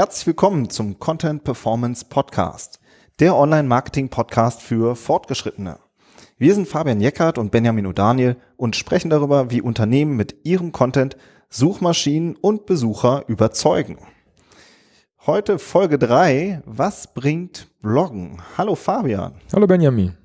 Herzlich 0.00 0.28
willkommen 0.28 0.70
zum 0.70 0.98
Content 0.98 1.44
Performance 1.44 2.06
Podcast, 2.08 2.80
der 3.18 3.36
Online-Marketing-Podcast 3.36 4.62
für 4.62 4.96
Fortgeschrittene. 4.96 5.78
Wir 6.38 6.54
sind 6.54 6.66
Fabian 6.66 7.02
Jeckert 7.02 7.36
und 7.36 7.50
Benjamin 7.50 7.86
O'Daniel 7.86 8.36
und 8.56 8.76
sprechen 8.76 9.10
darüber, 9.10 9.50
wie 9.50 9.60
Unternehmen 9.60 10.16
mit 10.16 10.36
ihrem 10.42 10.72
Content 10.72 11.18
Suchmaschinen 11.50 12.36
und 12.36 12.64
Besucher 12.64 13.24
überzeugen. 13.28 13.98
Heute 15.26 15.58
Folge 15.58 15.98
3. 15.98 16.62
Was 16.64 17.12
bringt 17.12 17.68
Bloggen? 17.82 18.40
Hallo 18.56 18.76
Fabian. 18.76 19.34
Hallo 19.52 19.66
Benjamin. 19.66 20.16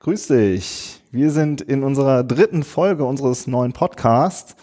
Grüß 0.00 0.26
dich. 0.26 1.00
Wir 1.10 1.30
sind 1.30 1.62
in 1.62 1.84
unserer 1.84 2.22
dritten 2.22 2.64
Folge 2.64 3.06
unseres 3.06 3.46
neuen 3.46 3.72
Podcasts 3.72 4.56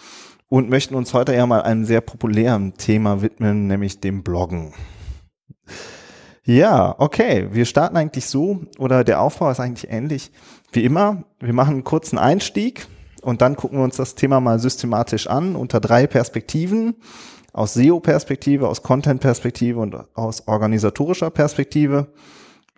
und 0.50 0.70
möchten 0.70 0.96
uns 0.96 1.14
heute 1.14 1.36
ja 1.36 1.46
mal 1.46 1.62
einem 1.62 1.86
sehr 1.86 2.02
populären 2.02 2.74
Thema 2.78 3.22
widmen, 3.22 3.68
nämlich 3.68 4.00
dem 4.00 4.24
Bloggen. 4.24 4.74
Ja, 6.44 6.96
okay. 6.98 7.50
Wir 7.52 7.66
starten 7.66 7.98
eigentlich 7.98 8.28
so 8.28 8.62
oder 8.78 9.04
der 9.04 9.22
Aufbau 9.22 9.52
ist 9.52 9.60
eigentlich 9.60 9.92
ähnlich 9.92 10.32
wie 10.72 10.86
immer. 10.86 11.24
Wir 11.40 11.54
machen 11.54 11.74
einen 11.74 11.84
kurzen 11.84 12.18
Einstieg 12.18 12.88
und 13.22 13.42
dann 13.42 13.58
gucken 13.58 13.80
wir 13.80 13.84
uns 13.84 13.98
das 13.98 14.16
Thema 14.16 14.40
mal 14.40 14.58
systematisch 14.58 15.28
an 15.28 15.58
unter 15.58 15.82
drei 15.82 16.08
Perspektiven. 16.08 16.96
Aus 17.52 17.74
SEO-Perspektive, 17.74 18.68
aus 18.68 18.84
Content-Perspektive 18.84 19.80
und 19.80 19.96
aus 20.16 20.48
organisatorischer 20.48 21.32
Perspektive. 21.32 22.08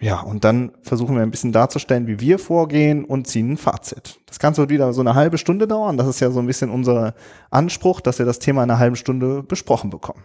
Ja, 0.01 0.21
und 0.21 0.45
dann 0.45 0.71
versuchen 0.81 1.15
wir 1.15 1.23
ein 1.23 1.31
bisschen 1.31 1.51
darzustellen, 1.51 2.07
wie 2.07 2.21
wir 2.21 2.39
vorgehen 2.39 3.03
und 3.03 3.27
ziehen 3.27 3.51
ein 3.51 3.57
Fazit. 3.57 4.19
Das 4.27 4.39
Ganze 4.39 4.61
wird 4.61 4.69
wieder 4.69 4.93
so 4.93 5.01
eine 5.01 5.13
halbe 5.13 5.37
Stunde 5.37 5.67
dauern. 5.67 5.97
Das 5.97 6.07
ist 6.07 6.21
ja 6.21 6.31
so 6.31 6.39
ein 6.39 6.47
bisschen 6.47 6.69
unser 6.69 7.15
Anspruch, 7.51 7.99
dass 7.99 8.17
wir 8.17 8.25
das 8.25 8.39
Thema 8.39 8.63
in 8.63 8.69
einer 8.69 8.79
halben 8.79 8.95
Stunde 8.95 9.43
besprochen 9.43 9.89
bekommen. 9.89 10.23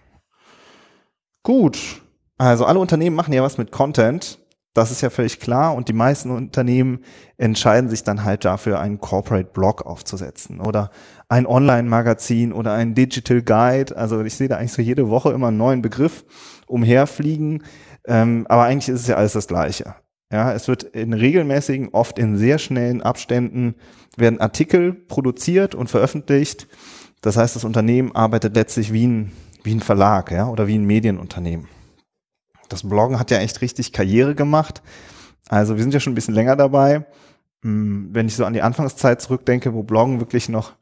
Gut. 1.43 2.03
Also 2.39 2.65
alle 2.65 2.79
Unternehmen 2.79 3.17
machen 3.17 3.33
ja 3.33 3.43
was 3.43 3.59
mit 3.59 3.73
Content. 3.73 4.39
Das 4.75 4.91
ist 4.91 5.03
ja 5.03 5.11
völlig 5.11 5.41
klar. 5.41 5.75
Und 5.75 5.89
die 5.89 5.93
meisten 5.93 6.31
Unternehmen 6.31 7.01
entscheiden 7.37 7.91
sich 7.91 8.05
dann 8.05 8.25
halt 8.25 8.45
dafür, 8.45 8.81
einen 8.81 9.01
Corporate 9.01 9.51
Blog 9.53 9.87
aufzusetzen 9.87 10.61
oder 10.61 10.91
ein 11.29 11.47
Online-Magazin 11.47 12.53
oder 12.53 12.75
ein 12.75 12.95
Digital 12.95 13.43
Guide. 13.43 13.97
Also 13.97 14.23
ich 14.23 14.35
sehe 14.35 14.49
da 14.49 14.57
eigentlich 14.57 14.73
so 14.73 14.83
jede 14.83 15.09
Woche 15.11 15.33
immer 15.33 15.49
einen 15.49 15.59
neuen 15.59 15.83
Begriff 15.83 16.25
umherfliegen 16.67 17.63
ähm, 18.07 18.47
aber 18.49 18.65
eigentlich 18.65 18.89
ist 18.89 19.03
es 19.03 19.07
ja 19.07 19.17
alles 19.17 19.33
das 19.33 19.49
Gleiche. 19.49 19.95
Ja, 20.33 20.53
es 20.53 20.69
wird 20.69 20.83
in 20.83 21.13
regelmäßigen, 21.13 21.91
oft 21.93 22.19
in 22.19 22.37
sehr 22.37 22.59
schnellen 22.59 23.03
Abständen 23.03 23.77
werden 24.17 24.41
Artikel 24.41 24.93
produziert 24.93 25.75
und 25.75 25.89
veröffentlicht. 25.89 26.67
Das 27.21 27.37
heißt, 27.37 27.57
das 27.57 27.65
Unternehmen 27.65 28.15
arbeitet 28.15 28.57
letztlich 28.57 28.93
wie 28.93 29.07
ein, 29.07 29.33
wie 29.63 29.75
ein 29.75 29.81
Verlag, 29.81 30.31
ja, 30.31 30.49
oder 30.49 30.67
wie 30.67 30.77
ein 30.77 30.85
Medienunternehmen. 30.85 31.69
Das 32.69 32.89
Bloggen 32.89 33.19
hat 33.19 33.31
ja 33.31 33.39
echt 33.39 33.61
richtig 33.61 33.93
Karriere 33.93 34.35
gemacht. 34.35 34.83
Also 35.49 35.77
wir 35.77 35.83
sind 35.83 35.95
ja 35.95 36.01
schon 36.01 36.13
ein 36.13 36.17
bisschen 36.17 36.35
länger 36.35 36.57
dabei. 36.57 37.07
Hm, 37.63 38.09
wenn 38.13 38.27
ich 38.27 38.37
so 38.37 38.45
an 38.45 38.55
die 38.55 38.63
Anfangszeit 38.63 39.21
zurückdenke, 39.21 39.75
wo 39.75 39.83
Bloggen 39.83 40.21
wirklich 40.21 40.49
noch 40.49 40.73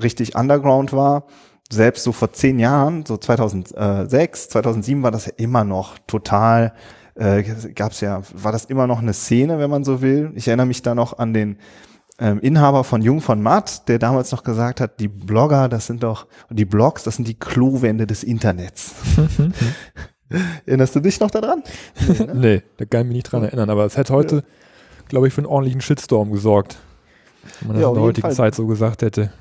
richtig 0.00 0.36
underground 0.36 0.92
war, 0.92 1.26
selbst 1.72 2.04
so 2.04 2.12
vor 2.12 2.32
zehn 2.32 2.58
Jahren, 2.58 3.06
so 3.06 3.16
2006, 3.16 4.48
2007 4.48 5.02
war 5.02 5.10
das 5.10 5.26
ja 5.26 5.32
immer 5.36 5.64
noch 5.64 5.98
total, 6.06 6.72
äh, 7.14 7.42
gab 7.74 7.92
es 7.92 8.00
ja, 8.00 8.22
war 8.34 8.52
das 8.52 8.64
immer 8.64 8.86
noch 8.86 9.00
eine 9.00 9.12
Szene, 9.12 9.58
wenn 9.58 9.70
man 9.70 9.84
so 9.84 10.02
will. 10.02 10.32
Ich 10.34 10.48
erinnere 10.48 10.66
mich 10.66 10.82
da 10.82 10.94
noch 10.94 11.18
an 11.18 11.32
den 11.32 11.58
ähm, 12.18 12.40
Inhaber 12.40 12.84
von 12.84 13.02
Jung 13.02 13.20
von 13.20 13.40
Matt, 13.40 13.88
der 13.88 13.98
damals 13.98 14.32
noch 14.32 14.42
gesagt 14.42 14.80
hat, 14.80 15.00
die 15.00 15.08
Blogger, 15.08 15.68
das 15.68 15.86
sind 15.86 16.02
doch, 16.02 16.26
die 16.50 16.64
Blogs, 16.64 17.04
das 17.04 17.16
sind 17.16 17.26
die 17.26 17.38
Klowände 17.38 18.06
des 18.06 18.24
Internets. 18.24 18.94
Erinnerst 20.66 20.94
du 20.94 21.00
dich 21.00 21.18
noch 21.18 21.30
daran? 21.30 21.62
Nee, 22.06 22.24
ne? 22.24 22.34
nee 22.34 22.62
da 22.76 22.84
kann 22.84 23.00
ich 23.02 23.06
mich 23.06 23.14
nicht 23.16 23.32
dran 23.32 23.42
erinnern, 23.42 23.70
aber 23.70 23.84
es 23.84 23.96
hätte 23.96 24.12
heute, 24.12 24.44
glaube 25.08 25.28
ich, 25.28 25.34
für 25.34 25.40
einen 25.40 25.46
ordentlichen 25.46 25.80
Shitstorm 25.80 26.30
gesorgt, 26.30 26.78
wenn 27.60 27.68
man 27.68 27.76
das 27.76 27.82
ja, 27.82 27.88
in 27.88 27.94
der 27.94 28.02
heutigen 28.02 28.26
Fall. 28.28 28.34
Zeit 28.34 28.54
so 28.54 28.66
gesagt 28.66 29.02
hätte. 29.02 29.32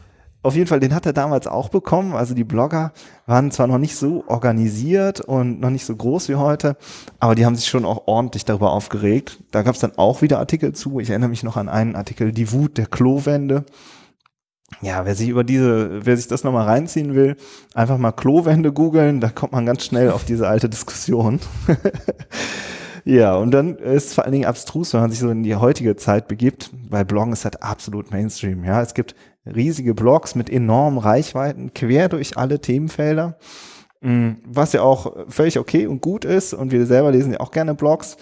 Auf 0.41 0.55
jeden 0.55 0.67
Fall, 0.67 0.79
den 0.79 0.95
hat 0.95 1.05
er 1.05 1.11
damals 1.11 1.47
auch 1.47 1.67
bekommen. 1.67 2.13
Also 2.13 2.33
die 2.33 2.45
Blogger 2.45 2.93
waren 3.25 3.51
zwar 3.51 3.67
noch 3.67 3.77
nicht 3.77 3.97
so 3.97 4.23
organisiert 4.27 5.19
und 5.19 5.59
noch 5.59 5.69
nicht 5.69 5.85
so 5.85 5.95
groß 5.95 6.29
wie 6.29 6.35
heute, 6.35 6.77
aber 7.19 7.35
die 7.35 7.45
haben 7.45 7.55
sich 7.55 7.67
schon 7.67 7.83
auch 7.83 8.07
ordentlich 8.07 8.45
darüber 8.45 8.71
aufgeregt. 8.71 9.39
Da 9.51 9.63
gab 9.63 9.75
es 9.75 9.81
dann 9.81 9.97
auch 9.97 10.21
wieder 10.21 10.39
Artikel 10.39 10.73
zu. 10.73 10.99
Ich 11.01 11.09
erinnere 11.09 11.29
mich 11.29 11.43
noch 11.43 11.57
an 11.57 11.67
einen 11.67 11.95
Artikel, 11.95 12.31
die 12.31 12.53
Wut 12.53 12.77
der 12.77 12.85
Klowände. 12.85 13.65
Ja, 14.81 15.05
wer 15.05 15.15
sich 15.15 15.27
über 15.27 15.43
diese, 15.43 16.05
wer 16.05 16.15
sich 16.15 16.27
das 16.27 16.43
nochmal 16.43 16.65
reinziehen 16.65 17.15
will, 17.15 17.35
einfach 17.73 17.97
mal 17.97 18.11
Klowände 18.11 18.71
googeln, 18.71 19.19
da 19.19 19.29
kommt 19.29 19.51
man 19.51 19.65
ganz 19.65 19.83
schnell 19.83 20.11
auf 20.11 20.23
diese 20.23 20.47
alte 20.47 20.69
Diskussion. 20.69 21.39
Ja, 23.05 23.35
und 23.35 23.51
dann 23.51 23.77
ist 23.77 24.07
es 24.07 24.13
vor 24.13 24.23
allen 24.23 24.33
Dingen 24.33 24.45
abstrus, 24.45 24.93
wenn 24.93 25.01
man 25.01 25.09
sich 25.09 25.19
so 25.19 25.29
in 25.29 25.41
die 25.41 25.55
heutige 25.55 25.95
Zeit 25.95 26.27
begibt, 26.27 26.69
weil 26.89 27.05
Bloggen 27.05 27.33
ist 27.33 27.43
halt 27.43 27.63
absolut 27.63 28.11
Mainstream. 28.11 28.63
Ja, 28.63 28.81
es 28.81 28.93
gibt 28.93 29.15
riesige 29.55 29.93
Blogs 29.93 30.35
mit 30.35 30.49
enormen 30.49 30.99
Reichweiten 30.99 31.73
quer 31.73 32.09
durch 32.09 32.37
alle 32.37 32.59
Themenfelder, 32.59 33.37
mm, 34.01 34.31
was 34.45 34.73
ja 34.73 34.81
auch 34.81 35.15
völlig 35.29 35.59
okay 35.59 35.87
und 35.87 36.01
gut 36.01 36.25
ist. 36.25 36.53
Und 36.53 36.71
wir 36.71 36.85
selber 36.85 37.11
lesen 37.11 37.33
ja 37.33 37.39
auch 37.39 37.51
gerne 37.51 37.75
Blogs. 37.75 38.17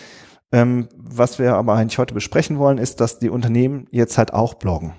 Ähm, 0.51 0.87
was 0.95 1.39
wir 1.39 1.55
aber 1.55 1.73
eigentlich 1.73 1.97
heute 1.97 2.13
besprechen 2.13 2.57
wollen, 2.57 2.77
ist, 2.77 3.01
dass 3.01 3.19
die 3.19 3.29
Unternehmen 3.29 3.87
jetzt 3.91 4.17
halt 4.17 4.33
auch 4.33 4.53
bloggen. 4.53 4.93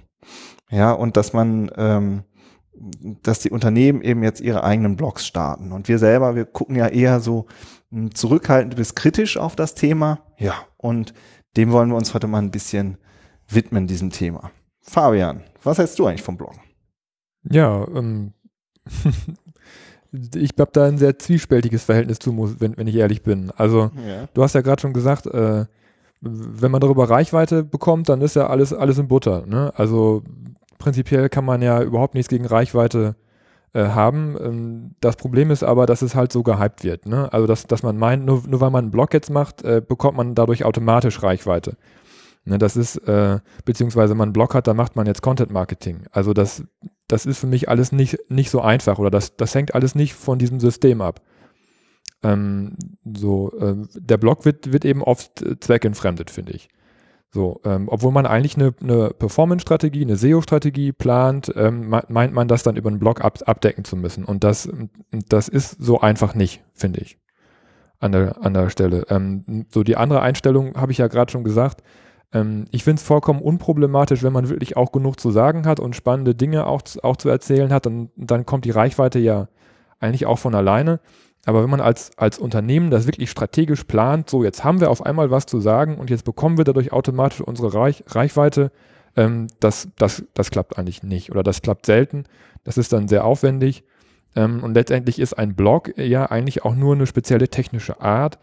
Ja, 0.71 0.93
und 0.93 1.17
dass 1.17 1.33
man, 1.33 1.71
ähm, 1.77 2.25
dass 3.23 3.41
die 3.41 3.51
Unternehmen 3.51 4.03
eben 4.03 4.23
jetzt 4.23 4.41
ihre 4.41 4.63
eigenen 4.63 4.97
Blogs 4.97 5.27
starten. 5.27 5.73
Und 5.73 5.89
wir 5.89 5.99
selber, 5.99 6.35
wir 6.35 6.45
gucken 6.45 6.77
ja 6.77 6.87
eher 6.89 7.21
so 7.21 7.47
hm, 7.91 8.15
zurückhaltend 8.15 8.77
bis 8.77 8.95
kritisch 8.95 9.39
auf 9.39 9.57
das 9.57 9.75
Thema. 9.75 10.21
Ja, 10.37 10.55
und 10.77 11.15
dem 11.57 11.73
wollen 11.73 11.89
wir 11.89 11.97
uns 11.97 12.13
heute 12.13 12.27
mal 12.27 12.43
ein 12.43 12.51
bisschen 12.51 12.99
widmen, 13.49 13.87
diesem 13.87 14.11
Thema. 14.11 14.51
Fabian, 14.89 15.43
was 15.63 15.79
hältst 15.79 15.99
du 15.99 16.07
eigentlich 16.07 16.23
vom 16.23 16.37
Blog? 16.37 16.55
Ja, 17.51 17.87
ähm, 17.95 18.33
ich 20.35 20.51
habe 20.59 20.71
da 20.73 20.87
ein 20.87 20.99
sehr 20.99 21.19
zwiespältiges 21.19 21.85
Verhältnis 21.85 22.19
zu, 22.19 22.57
wenn, 22.59 22.77
wenn 22.77 22.87
ich 22.87 22.97
ehrlich 22.97 23.23
bin. 23.23 23.53
Also, 23.57 23.91
ja. 24.07 24.29
du 24.33 24.43
hast 24.43 24.55
ja 24.55 24.63
gerade 24.63 24.81
schon 24.81 24.93
gesagt, 24.93 25.27
äh, 25.27 25.67
wenn 26.21 26.71
man 26.71 26.81
darüber 26.81 27.09
Reichweite 27.09 27.63
bekommt, 27.63 28.09
dann 28.09 28.23
ist 28.23 28.35
ja 28.35 28.49
alles, 28.49 28.73
alles 28.73 28.99
in 28.99 29.09
Butter. 29.09 29.45
Ne? 29.47 29.73
Also, 29.77 30.23
prinzipiell 30.79 31.29
kann 31.29 31.45
man 31.45 31.63
ja 31.63 31.83
überhaupt 31.83 32.15
nichts 32.15 32.29
gegen 32.29 32.47
Reichweite 32.47 33.15
äh, 33.75 33.85
haben. 33.85 34.37
Ähm, 34.41 34.91
das 35.01 35.17
Problem 35.17 35.51
ist 35.51 35.63
aber, 35.63 35.87
dass 35.87 36.03
es 36.03 36.15
halt 36.15 36.33
so 36.33 36.43
gehypt 36.43 36.83
wird. 36.83 37.07
Ne? 37.07 37.33
Also, 37.33 37.47
dass, 37.47 37.67
dass 37.67 37.83
man 37.83 37.99
meint, 37.99 38.25
nur, 38.25 38.43
nur 38.49 38.61
weil 38.61 38.71
man 38.71 38.87
einen 38.87 38.91
Blog 38.91 39.13
jetzt 39.13 39.31
macht, 39.31 39.63
äh, 39.63 39.83
bekommt 39.87 40.17
man 40.17 40.35
dadurch 40.35 40.65
automatisch 40.65 41.23
Reichweite. 41.23 41.77
Ne, 42.49 42.57
das 42.57 42.77
ist, 42.77 42.97
äh, 43.07 43.41
beziehungsweise 43.67 44.15
man 44.15 44.29
einen 44.29 44.33
Blog 44.33 44.55
hat, 44.55 44.67
da 44.67 44.73
macht 44.73 44.97
man 44.97 45.07
jetzt 45.07 45.21
Content 45.21 45.51
Marketing. 45.51 46.05
Also 46.13 46.33
das, 46.33 46.65
das 47.07 47.27
ist 47.27 47.39
für 47.39 47.47
mich 47.47 47.69
alles 47.69 47.93
nicht, 47.93 48.19
nicht 48.31 48.49
so 48.51 48.63
einfach 48.63 48.99
oder 48.99 49.11
das, 49.11 49.37
das 49.37 49.55
hängt 49.55 49.75
alles 49.75 49.95
nicht 49.95 50.15
von 50.15 50.39
diesem 50.39 50.59
System 50.59 51.03
ab. 51.03 51.21
Ähm, 52.23 52.77
so, 53.05 53.53
äh, 53.61 53.77
der 53.95 54.17
Blog 54.17 54.47
wird, 54.47 54.73
wird 54.73 54.87
eben 54.87 55.03
oft 55.03 55.45
zweckentfremdet, 55.61 56.31
finde 56.31 56.53
ich. 56.53 56.71
So, 57.31 57.61
ähm, 57.67 57.89
obwohl 57.91 58.13
man 58.13 58.25
eigentlich 58.25 58.57
eine, 58.57 58.75
eine 58.81 59.11
Performance-Strategie, 59.11 60.03
eine 60.03 60.17
SEO-Strategie 60.17 60.93
plant, 60.93 61.53
ähm, 61.55 61.91
meint 62.09 62.33
man 62.33 62.49
das 62.49 62.63
dann 62.63 62.77
über 62.77 62.89
einen 62.89 62.99
Blog 62.99 63.23
ab, 63.23 63.41
abdecken 63.45 63.85
zu 63.85 63.97
müssen. 63.97 64.25
Und 64.25 64.43
das, 64.43 64.71
das 65.29 65.49
ist 65.49 65.77
so 65.79 66.01
einfach 66.01 66.35
nicht, 66.35 66.65
finde 66.73 67.01
ich, 67.01 67.19
an 67.99 68.13
der, 68.13 68.43
an 68.43 68.55
der 68.55 68.71
Stelle. 68.71 69.05
Ähm, 69.11 69.67
so, 69.69 69.83
die 69.83 69.99
andere 69.99 70.23
Einstellung 70.23 70.77
habe 70.77 70.93
ich 70.93 70.99
ja 70.99 71.09
gerade 71.09 71.31
schon 71.31 71.45
gesagt. 71.45 71.83
Ähm, 72.33 72.67
ich 72.71 72.85
finde 72.85 73.01
es 73.01 73.07
vollkommen 73.07 73.41
unproblematisch, 73.41 74.23
wenn 74.23 74.33
man 74.33 74.49
wirklich 74.49 74.77
auch 74.77 74.93
genug 74.93 75.21
zu 75.21 75.31
sagen 75.31 75.67
hat 75.67 75.81
und 75.81 75.97
spannende 75.97 76.35
Dinge 76.35 76.67
auch, 76.67 76.83
auch 77.03 77.17
zu 77.17 77.29
erzählen 77.29 77.73
hat, 77.73 77.87
dann, 77.87 78.11
dann 78.17 78.47
kommt 78.47 78.65
die 78.65 78.71
Reichweite 78.71 79.19
ja 79.19 79.49
eigentlich 80.01 80.27
auch 80.27 80.39
von 80.39 80.55
alleine. 80.55 81.01
Aber 81.47 81.63
wenn 81.63 81.71
man 81.71 81.81
als, 81.81 82.11
als 82.19 82.39
Unternehmen 82.39 82.91
das 82.91 83.07
wirklich 83.07 83.31
strategisch 83.31 83.85
plant, 83.85 84.29
so 84.29 84.45
jetzt 84.45 84.65
haben 84.65 84.81
wir 84.81 84.91
auf 84.91 85.05
einmal 85.05 85.31
was 85.31 85.47
zu 85.47 85.61
sagen 85.61 85.97
und 85.97 86.11
jetzt 86.11 86.25
bekommen 86.25 86.59
wir 86.59 86.65
dadurch 86.65 86.93
automatisch 86.93 87.41
unsere 87.41 87.73
Reich, 87.73 88.05
Reichweite, 88.09 88.71
ähm, 89.17 89.47
das, 89.61 89.89
das, 89.97 90.25
das 90.35 90.51
klappt 90.51 90.79
eigentlich 90.79 91.03
nicht 91.03 91.31
oder 91.31 91.43
das 91.43 91.63
klappt 91.63 91.87
selten. 91.87 92.25
Das 92.65 92.77
ist 92.77 92.93
dann 92.93 93.09
sehr 93.09 93.25
aufwendig. 93.25 93.85
Ähm, 94.37 94.63
und 94.63 94.75
letztendlich 94.75 95.19
ist 95.19 95.35
ein 95.35 95.55
Blog 95.55 95.97
ja 95.97 96.27
eigentlich 96.27 96.65
auch 96.65 96.75
nur 96.75 96.95
eine 96.95 97.07
spezielle 97.07 97.49
technische 97.49 98.01
Art, 98.01 98.39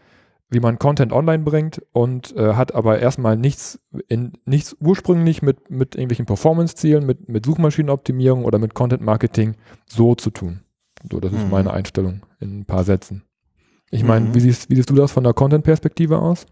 wie 0.48 0.60
man 0.60 0.78
Content 0.78 1.12
online 1.12 1.42
bringt 1.42 1.82
und 1.92 2.36
äh, 2.36 2.54
hat 2.54 2.74
aber 2.74 3.00
erstmal 3.00 3.36
nichts, 3.36 3.80
in, 4.08 4.32
nichts 4.44 4.76
ursprünglich 4.80 5.42
mit, 5.42 5.70
mit 5.70 5.96
irgendwelchen 5.96 6.26
Performance-Zielen, 6.26 7.04
mit, 7.04 7.28
mit 7.28 7.44
Suchmaschinenoptimierung 7.44 8.44
oder 8.44 8.58
mit 8.58 8.74
Content-Marketing 8.74 9.56
so 9.86 10.14
zu 10.14 10.30
tun. 10.30 10.60
So, 11.10 11.18
das 11.18 11.32
mhm. 11.32 11.38
ist 11.38 11.50
meine 11.50 11.72
Einstellung 11.72 12.22
in 12.40 12.60
ein 12.60 12.64
paar 12.64 12.84
Sätzen. 12.84 13.24
Ich 13.90 14.04
meine, 14.04 14.26
mhm. 14.26 14.34
wie, 14.34 14.40
siehst, 14.40 14.70
wie 14.70 14.76
siehst 14.76 14.90
du 14.90 14.94
das 14.94 15.12
von 15.12 15.24
der 15.24 15.34
Content-Perspektive 15.34 16.18
aus? 16.18 16.46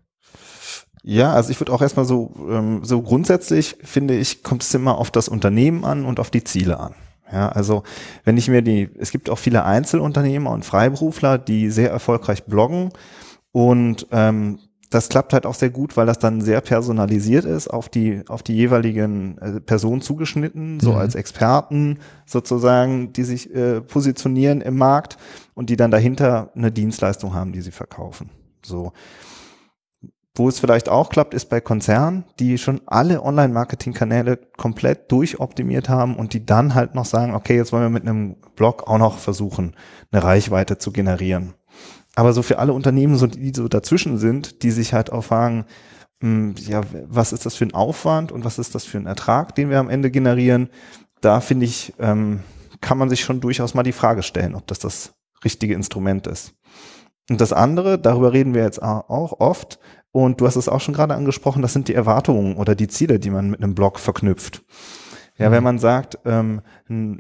Ja, 1.02 1.32
also 1.32 1.50
ich 1.50 1.60
würde 1.60 1.72
auch 1.72 1.82
erstmal 1.82 2.06
so, 2.06 2.34
ähm, 2.50 2.80
so 2.82 3.02
grundsätzlich 3.02 3.76
finde 3.82 4.16
ich, 4.16 4.42
kommt 4.42 4.62
es 4.62 4.74
immer 4.74 4.98
auf 4.98 5.10
das 5.10 5.28
Unternehmen 5.28 5.84
an 5.84 6.04
und 6.04 6.18
auf 6.18 6.30
die 6.30 6.42
Ziele 6.42 6.80
an. 6.80 6.94
Ja, 7.30 7.48
also 7.48 7.82
wenn 8.24 8.36
ich 8.36 8.48
mir 8.48 8.62
die, 8.62 8.90
es 8.98 9.10
gibt 9.10 9.28
auch 9.28 9.38
viele 9.38 9.64
Einzelunternehmer 9.64 10.50
und 10.50 10.64
Freiberufler, 10.64 11.38
die 11.38 11.70
sehr 11.70 11.90
erfolgreich 11.90 12.44
bloggen 12.44 12.90
und 13.54 14.08
ähm, 14.10 14.58
das 14.90 15.08
klappt 15.08 15.32
halt 15.32 15.46
auch 15.46 15.54
sehr 15.54 15.70
gut, 15.70 15.96
weil 15.96 16.06
das 16.06 16.18
dann 16.18 16.40
sehr 16.40 16.60
personalisiert 16.60 17.44
ist, 17.44 17.68
auf 17.68 17.88
die, 17.88 18.22
auf 18.26 18.42
die 18.42 18.56
jeweiligen 18.56 19.38
äh, 19.38 19.60
Personen 19.60 20.00
zugeschnitten, 20.00 20.80
so 20.80 20.90
mhm. 20.90 20.98
als 20.98 21.14
Experten 21.14 22.00
sozusagen, 22.26 23.12
die 23.12 23.22
sich 23.22 23.54
äh, 23.54 23.80
positionieren 23.80 24.60
im 24.60 24.76
Markt 24.76 25.18
und 25.54 25.70
die 25.70 25.76
dann 25.76 25.92
dahinter 25.92 26.50
eine 26.56 26.72
Dienstleistung 26.72 27.32
haben, 27.32 27.52
die 27.52 27.60
sie 27.60 27.70
verkaufen. 27.70 28.30
So. 28.66 28.92
Wo 30.34 30.48
es 30.48 30.58
vielleicht 30.58 30.88
auch 30.88 31.10
klappt, 31.10 31.32
ist 31.32 31.48
bei 31.48 31.60
Konzernen, 31.60 32.24
die 32.40 32.58
schon 32.58 32.80
alle 32.86 33.22
Online-Marketing-Kanäle 33.22 34.36
komplett 34.56 35.12
durchoptimiert 35.12 35.88
haben 35.88 36.16
und 36.16 36.32
die 36.32 36.44
dann 36.44 36.74
halt 36.74 36.96
noch 36.96 37.04
sagen, 37.04 37.36
okay, 37.36 37.54
jetzt 37.54 37.72
wollen 37.72 37.84
wir 37.84 37.90
mit 37.90 38.02
einem 38.02 38.34
Blog 38.56 38.88
auch 38.88 38.98
noch 38.98 39.18
versuchen, 39.18 39.76
eine 40.10 40.24
Reichweite 40.24 40.76
zu 40.76 40.90
generieren. 40.90 41.54
Aber 42.14 42.32
so 42.32 42.42
für 42.42 42.58
alle 42.58 42.72
Unternehmen, 42.72 43.16
so, 43.16 43.26
die 43.26 43.52
so 43.54 43.68
dazwischen 43.68 44.18
sind, 44.18 44.62
die 44.62 44.70
sich 44.70 44.92
halt 44.92 45.10
auch 45.12 45.24
fragen, 45.24 45.64
mh, 46.20 46.28
hm, 46.28 46.54
ja, 46.66 46.82
was 47.06 47.32
ist 47.32 47.46
das 47.46 47.54
für 47.54 47.64
ein 47.64 47.74
Aufwand 47.74 48.32
und 48.32 48.44
was 48.44 48.58
ist 48.58 48.74
das 48.74 48.84
für 48.84 48.98
ein 48.98 49.06
Ertrag, 49.06 49.54
den 49.54 49.70
wir 49.70 49.78
am 49.78 49.90
Ende 49.90 50.10
generieren, 50.10 50.68
da 51.20 51.40
finde 51.40 51.66
ich, 51.66 51.94
ähm, 51.98 52.40
kann 52.80 52.98
man 52.98 53.08
sich 53.08 53.22
schon 53.22 53.40
durchaus 53.40 53.74
mal 53.74 53.82
die 53.82 53.92
Frage 53.92 54.22
stellen, 54.22 54.54
ob 54.54 54.66
das 54.66 54.78
das 54.78 55.14
richtige 55.44 55.74
Instrument 55.74 56.26
ist. 56.26 56.54
Und 57.30 57.40
das 57.40 57.52
andere, 57.52 57.98
darüber 57.98 58.32
reden 58.32 58.54
wir 58.54 58.62
jetzt 58.62 58.82
auch 58.82 59.40
oft, 59.40 59.78
und 60.12 60.40
du 60.40 60.46
hast 60.46 60.54
es 60.54 60.68
auch 60.68 60.80
schon 60.80 60.94
gerade 60.94 61.14
angesprochen, 61.14 61.60
das 61.60 61.72
sind 61.72 61.88
die 61.88 61.94
Erwartungen 61.94 62.56
oder 62.56 62.76
die 62.76 62.86
Ziele, 62.86 63.18
die 63.18 63.30
man 63.30 63.50
mit 63.50 63.60
einem 63.60 63.74
Blog 63.74 63.98
verknüpft. 63.98 64.62
Ja, 65.36 65.50
wenn 65.50 65.58
mhm. 65.58 65.64
man 65.64 65.78
sagt, 65.80 66.18
ähm, 66.24 66.60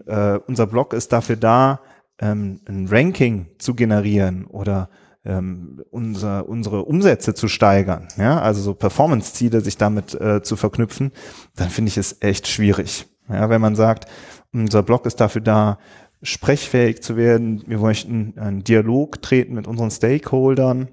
äh, 0.06 0.38
unser 0.46 0.68
Blog 0.68 0.92
ist 0.92 1.12
dafür 1.12 1.34
da, 1.34 1.80
ähm, 2.18 2.60
ein 2.66 2.86
Ranking 2.88 3.46
zu 3.58 3.74
generieren 3.74 4.46
oder 4.46 4.88
ähm, 5.24 5.82
unser, 5.90 6.48
unsere 6.48 6.84
Umsätze 6.84 7.34
zu 7.34 7.48
steigern, 7.48 8.08
ja, 8.18 8.40
also 8.40 8.60
so 8.60 8.74
Performance-Ziele 8.74 9.60
sich 9.60 9.76
damit 9.76 10.14
äh, 10.20 10.42
zu 10.42 10.56
verknüpfen, 10.56 11.12
dann 11.56 11.70
finde 11.70 11.88
ich 11.88 11.96
es 11.96 12.18
echt 12.20 12.46
schwierig. 12.46 13.06
Ja, 13.28 13.48
wenn 13.48 13.60
man 13.60 13.74
sagt, 13.74 14.04
unser 14.52 14.82
Blog 14.82 15.06
ist 15.06 15.20
dafür 15.20 15.40
da, 15.40 15.78
sprechfähig 16.22 17.02
zu 17.02 17.16
werden, 17.16 17.64
wir 17.66 17.78
möchten 17.78 18.38
einen 18.38 18.64
Dialog 18.64 19.20
treten 19.20 19.54
mit 19.54 19.66
unseren 19.66 19.90
Stakeholdern, 19.90 20.88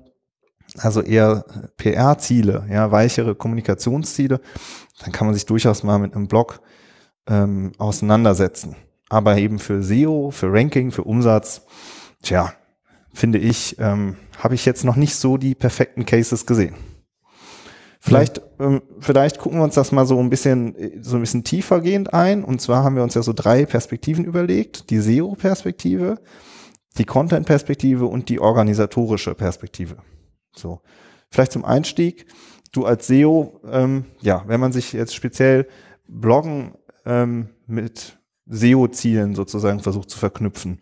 also 0.77 1.01
eher 1.01 1.45
PR-Ziele, 1.77 2.65
ja, 2.69 2.91
weichere 2.91 3.35
Kommunikationsziele, 3.35 4.39
dann 5.01 5.11
kann 5.11 5.27
man 5.27 5.33
sich 5.33 5.45
durchaus 5.45 5.83
mal 5.83 5.99
mit 5.99 6.15
einem 6.15 6.27
Blog 6.27 6.61
ähm, 7.27 7.73
auseinandersetzen 7.77 8.75
aber 9.11 9.37
eben 9.37 9.59
für 9.59 9.83
SEO, 9.83 10.31
für 10.31 10.53
Ranking, 10.53 10.89
für 10.89 11.03
Umsatz, 11.03 11.63
tja, 12.23 12.53
finde 13.13 13.39
ich, 13.39 13.75
ähm, 13.77 14.15
habe 14.37 14.55
ich 14.55 14.65
jetzt 14.65 14.85
noch 14.85 14.95
nicht 14.95 15.15
so 15.15 15.35
die 15.35 15.53
perfekten 15.53 16.05
Cases 16.05 16.45
gesehen. 16.45 16.75
Vielleicht, 17.99 18.41
ähm, 18.57 18.81
vielleicht 18.99 19.37
gucken 19.37 19.59
wir 19.59 19.65
uns 19.65 19.75
das 19.75 19.91
mal 19.91 20.05
so 20.05 20.17
ein 20.17 20.29
bisschen, 20.29 20.75
so 21.01 21.17
ein 21.17 21.19
bisschen 21.19 21.43
tiefergehend 21.43 22.13
ein. 22.13 22.45
Und 22.45 22.61
zwar 22.61 22.85
haben 22.85 22.95
wir 22.95 23.03
uns 23.03 23.13
ja 23.13 23.21
so 23.21 23.33
drei 23.33 23.65
Perspektiven 23.65 24.23
überlegt. 24.23 24.89
Die 24.89 24.99
SEO-Perspektive, 24.99 26.17
die 26.97 27.05
Content-Perspektive 27.05 28.05
und 28.05 28.29
die 28.29 28.39
organisatorische 28.39 29.35
Perspektive. 29.35 29.97
So. 30.55 30.79
Vielleicht 31.29 31.51
zum 31.51 31.65
Einstieg. 31.65 32.27
Du 32.71 32.85
als 32.85 33.07
SEO, 33.07 33.59
ähm, 33.69 34.05
ja, 34.21 34.45
wenn 34.47 34.61
man 34.61 34.71
sich 34.71 34.93
jetzt 34.93 35.13
speziell 35.13 35.67
Bloggen 36.07 36.75
ähm, 37.05 37.49
mit 37.67 38.17
SEO-Zielen 38.51 39.33
sozusagen 39.33 39.79
versucht 39.79 40.09
zu 40.09 40.19
verknüpfen. 40.19 40.79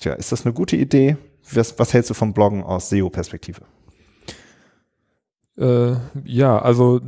Tja, 0.00 0.14
ist 0.14 0.32
das 0.32 0.46
eine 0.46 0.54
gute 0.54 0.76
Idee? 0.76 1.16
Was, 1.52 1.78
was 1.78 1.92
hältst 1.92 2.10
du 2.10 2.14
vom 2.14 2.32
Bloggen 2.32 2.62
aus 2.62 2.88
SEO-Perspektive? 2.88 3.62
Äh, 5.58 5.96
ja, 6.24 6.58
also 6.58 7.00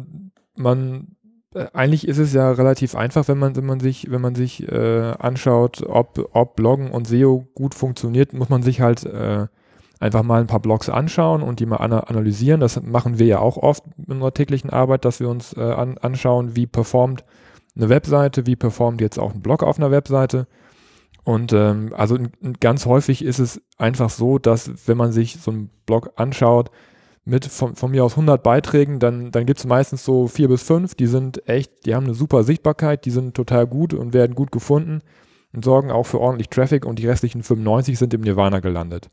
man 0.55 1.17
äh, 1.55 1.67
eigentlich 1.73 2.07
ist 2.07 2.19
es 2.19 2.33
ja 2.33 2.51
relativ 2.51 2.95
einfach, 2.95 3.29
wenn 3.29 3.39
man, 3.39 3.57
wenn 3.57 3.67
man 3.67 3.81
sich, 3.81 4.11
wenn 4.11 4.21
man 4.21 4.35
sich 4.35 4.71
äh, 4.71 5.15
anschaut, 5.19 5.83
ob, 5.87 6.29
ob 6.33 6.57
Bloggen 6.57 6.91
und 6.91 7.07
SEO 7.07 7.47
gut 7.55 7.75
funktioniert, 7.75 8.33
muss 8.33 8.49
man 8.49 8.63
sich 8.63 8.81
halt 8.81 9.05
äh, 9.05 9.47
einfach 10.01 10.23
mal 10.23 10.41
ein 10.41 10.47
paar 10.49 10.61
Blogs 10.61 10.89
anschauen 10.89 11.43
und 11.43 11.61
die 11.61 11.67
mal 11.67 11.77
ana 11.77 12.01
analysieren. 12.01 12.61
Das 12.61 12.83
machen 12.83 13.19
wir 13.19 13.27
ja 13.27 13.39
auch 13.39 13.57
oft 13.57 13.85
in 13.97 14.15
unserer 14.15 14.35
täglichen 14.35 14.71
Arbeit, 14.71 15.05
dass 15.05 15.21
wir 15.21 15.29
uns 15.29 15.57
äh, 15.57 15.61
an, 15.61 15.99
anschauen, 15.99 16.57
wie 16.57 16.67
performt 16.67 17.25
eine 17.75 17.89
Webseite, 17.89 18.47
wie 18.47 18.57
performt 18.57 19.01
jetzt 19.01 19.19
auch 19.19 19.35
ein 19.35 19.43
Blog 19.43 19.63
auf 19.63 19.79
einer 19.79 19.91
Webseite. 19.91 20.47
Und 21.25 21.53
ähm, 21.53 21.93
also 21.97 22.19
ganz 22.61 22.87
häufig 22.87 23.25
ist 23.25 23.39
es 23.39 23.63
einfach 23.79 24.11
so, 24.11 24.39
dass 24.39 24.89
wenn 24.89 24.97
man 24.97 25.13
sich 25.13 25.39
so 25.41 25.51
einen 25.51 25.71
Blog 25.87 26.13
anschaut, 26.17 26.71
mit 27.25 27.47
von, 27.47 27.77
von 27.77 27.91
mir 27.91 28.05
aus 28.05 28.13
100 28.13 28.43
Beiträgen, 28.43 28.99
dann, 28.99 29.31
dann 29.31 29.47
gibt 29.47 29.61
es 29.61 29.67
meistens 29.67 30.05
so 30.05 30.27
vier 30.27 30.49
bis 30.49 30.63
fünf, 30.63 30.95
die 30.95 31.07
sind 31.07 31.49
echt, 31.49 31.87
die 31.87 31.95
haben 31.95 32.05
eine 32.05 32.15
super 32.15 32.43
Sichtbarkeit, 32.43 33.05
die 33.05 33.11
sind 33.11 33.35
total 33.35 33.67
gut 33.67 33.95
und 33.95 34.13
werden 34.13 34.35
gut 34.35 34.51
gefunden 34.51 35.03
und 35.53 35.65
sorgen 35.65 35.91
auch 35.91 36.05
für 36.05 36.21
ordentlich 36.21 36.49
Traffic 36.49 36.85
und 36.85 36.99
die 36.99 37.07
restlichen 37.07 37.43
95 37.43 37.99
sind 37.99 38.13
im 38.15 38.23
Nirvana 38.23 38.61
gelandet. 38.61 39.09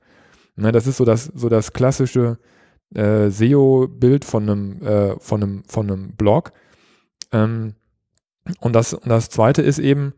Ne, 0.55 0.71
das 0.71 0.87
ist 0.87 0.97
so 0.97 1.05
das, 1.05 1.25
so 1.25 1.49
das 1.49 1.73
klassische 1.73 2.39
äh, 2.95 3.29
SEO-Bild 3.29 4.25
von 4.25 4.49
einem, 4.49 4.81
äh, 4.81 5.19
von, 5.19 5.43
einem, 5.43 5.63
von 5.65 5.89
einem 5.89 6.11
Blog. 6.13 6.51
Ähm, 7.31 7.75
und 8.59 8.73
das, 8.73 8.93
und 8.93 9.09
das 9.09 9.29
zweite 9.29 9.61
ist 9.61 9.79
eben, 9.79 10.13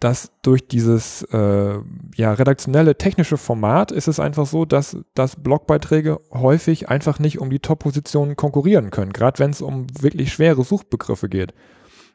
dass 0.00 0.32
durch 0.42 0.66
dieses 0.66 1.22
äh, 1.32 1.78
ja, 2.16 2.32
redaktionelle 2.32 2.98
technische 2.98 3.36
Format 3.36 3.92
ist 3.92 4.08
es 4.08 4.18
einfach 4.18 4.46
so, 4.46 4.64
dass, 4.64 4.96
dass 5.14 5.36
Blogbeiträge 5.36 6.20
häufig 6.32 6.88
einfach 6.88 7.20
nicht 7.20 7.38
um 7.38 7.50
die 7.50 7.60
Top-Positionen 7.60 8.34
konkurrieren 8.34 8.90
können, 8.90 9.12
gerade 9.12 9.38
wenn 9.38 9.50
es 9.50 9.62
um 9.62 9.86
wirklich 10.00 10.32
schwere 10.32 10.64
Suchbegriffe 10.64 11.28
geht. 11.28 11.54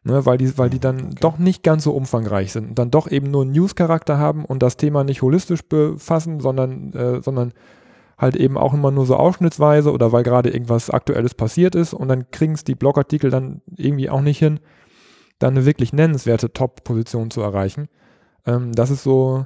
Ne, 0.03 0.25
weil, 0.25 0.37
die, 0.37 0.57
weil 0.57 0.69
die 0.69 0.79
dann 0.79 1.07
okay. 1.07 1.15
doch 1.19 1.37
nicht 1.39 1.61
ganz 1.61 1.83
so 1.83 1.91
umfangreich 1.91 2.53
sind 2.53 2.69
und 2.69 2.79
dann 2.79 2.89
doch 2.89 3.11
eben 3.11 3.31
nur 3.31 3.43
News-Charakter 3.43 4.17
haben 4.17 4.45
und 4.45 4.63
das 4.63 4.77
Thema 4.77 5.03
nicht 5.03 5.21
holistisch 5.21 5.61
befassen, 5.61 6.39
sondern, 6.39 6.93
äh, 6.93 7.21
sondern 7.21 7.51
halt 8.17 8.37
eben 8.37 8.57
auch 8.57 8.73
immer 8.73 8.91
nur 8.91 9.05
so 9.05 9.17
ausschnittsweise 9.17 9.91
oder 9.91 10.13
weil 10.13 10.23
gerade 10.23 10.51
irgendwas 10.51 10.89
Aktuelles 10.89 11.35
passiert 11.35 11.75
ist 11.75 11.93
und 11.93 12.07
dann 12.07 12.31
kriegen 12.31 12.53
es 12.53 12.63
die 12.63 12.75
Blogartikel 12.75 13.29
dann 13.29 13.61
irgendwie 13.75 14.09
auch 14.09 14.21
nicht 14.21 14.39
hin, 14.39 14.61
dann 15.39 15.55
eine 15.55 15.65
wirklich 15.65 15.93
nennenswerte 15.93 16.53
Top-Position 16.53 17.31
zu 17.31 17.41
erreichen. 17.41 17.87
Ähm, 18.45 18.73
das 18.73 18.91
ist 18.91 19.03
so 19.03 19.45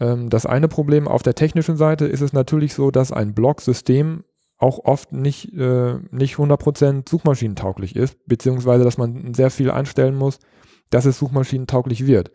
ähm, 0.00 0.30
das 0.30 0.46
eine 0.46 0.68
Problem. 0.68 1.08
Auf 1.08 1.22
der 1.22 1.34
technischen 1.34 1.76
Seite 1.76 2.06
ist 2.06 2.20
es 2.20 2.32
natürlich 2.32 2.74
so, 2.74 2.90
dass 2.90 3.12
ein 3.12 3.34
Blog-System 3.34 4.24
auch 4.58 4.78
oft 4.84 5.12
nicht, 5.12 5.52
äh, 5.52 5.94
nicht 6.10 6.36
100% 6.36 7.08
suchmaschinentauglich 7.08 7.96
ist, 7.96 8.16
beziehungsweise 8.26 8.84
dass 8.84 8.98
man 8.98 9.34
sehr 9.34 9.50
viel 9.50 9.70
einstellen 9.70 10.14
muss, 10.14 10.38
dass 10.90 11.04
es 11.04 11.18
suchmaschinentauglich 11.18 12.06
wird. 12.06 12.30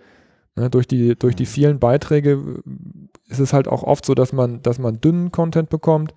Ne, 0.56 0.70
durch, 0.70 0.88
die, 0.88 1.16
durch 1.18 1.36
die 1.36 1.44
mhm. 1.44 1.48
vielen 1.48 1.80
Beiträge 1.80 2.32
äh, 2.32 3.32
ist 3.32 3.40
es 3.40 3.54
halt 3.54 3.68
auch 3.68 3.84
oft 3.84 4.06
so, 4.06 4.14
dass 4.14 4.34
man, 4.34 4.62
dass 4.62 4.80
man 4.80 5.00
dünnen 5.00 5.32
Content 5.32 5.70
bekommt, 5.70 6.14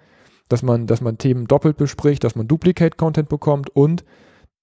dass 0.48 0.62
man, 0.62 0.86
dass 0.86 1.00
man 1.00 1.18
Themen 1.18 1.46
doppelt 1.46 1.76
bespricht, 1.76 2.24
dass 2.24 2.34
man 2.34 2.48
Duplicate-Content 2.48 3.28
bekommt 3.28 3.70
und 3.70 4.04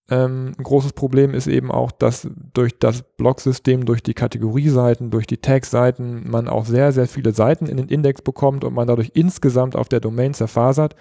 ähm, 0.10 0.54
ein 0.58 0.64
großes 0.64 0.94
Problem 0.94 1.34
ist 1.34 1.48
eben 1.48 1.72
auch, 1.72 1.92
dass 1.92 2.28
durch 2.54 2.78
das 2.80 3.04
Blog-System, 3.18 3.86
durch 3.86 4.02
die 4.02 4.14
Kategorieseiten, 4.14 5.12
durch 5.12 5.28
die 5.28 5.38
Tag-Seiten 5.38 6.30
man 6.30 6.48
auch 6.48 6.66
sehr, 6.66 6.92
sehr 6.92 7.08
viele 7.08 7.34
Seiten 7.34 7.68
in 7.68 7.78
den 7.78 7.88
Index 7.88 8.22
bekommt 8.22 8.64
und 8.64 8.74
man 8.74 8.88
dadurch 8.88 9.12
insgesamt 9.14 9.76
auf 9.76 9.88
der 9.88 10.00
Domain 10.00 10.34
zerfasert. 10.34 10.96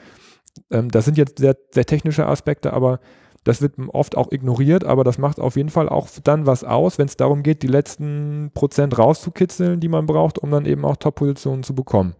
Ähm, 0.70 0.90
das 0.90 1.04
sind 1.04 1.16
jetzt 1.16 1.38
sehr, 1.38 1.56
sehr 1.70 1.86
technische 1.86 2.26
Aspekte, 2.26 2.72
aber 2.72 3.00
das 3.44 3.62
wird 3.62 3.74
oft 3.88 4.16
auch 4.16 4.30
ignoriert, 4.30 4.84
aber 4.84 5.04
das 5.04 5.16
macht 5.16 5.40
auf 5.40 5.56
jeden 5.56 5.70
Fall 5.70 5.88
auch 5.88 6.08
dann 6.22 6.44
was 6.44 6.64
aus, 6.64 6.98
wenn 6.98 7.06
es 7.06 7.16
darum 7.16 7.42
geht, 7.42 7.62
die 7.62 7.68
letzten 7.68 8.50
Prozent 8.52 8.98
rauszukitzeln, 8.98 9.80
die 9.80 9.88
man 9.88 10.04
braucht, 10.04 10.38
um 10.38 10.50
dann 10.50 10.66
eben 10.66 10.84
auch 10.84 10.96
Top-Positionen 10.96 11.62
zu 11.62 11.74
bekommen. 11.74 12.14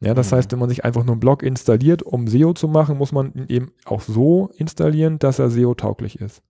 Ja, 0.00 0.14
das 0.14 0.30
mhm. 0.30 0.36
heißt, 0.36 0.52
wenn 0.52 0.58
man 0.58 0.68
sich 0.68 0.84
einfach 0.84 1.04
nur 1.04 1.12
einen 1.12 1.20
Blog 1.20 1.42
installiert, 1.42 2.02
um 2.02 2.26
SEO 2.26 2.54
zu 2.54 2.68
machen, 2.68 2.96
muss 2.98 3.12
man 3.12 3.32
ihn 3.34 3.46
eben 3.48 3.72
auch 3.84 4.00
so 4.00 4.50
installieren, 4.56 5.18
dass 5.18 5.38
er 5.38 5.50
SEO-tauglich 5.50 6.20
ist. 6.20 6.42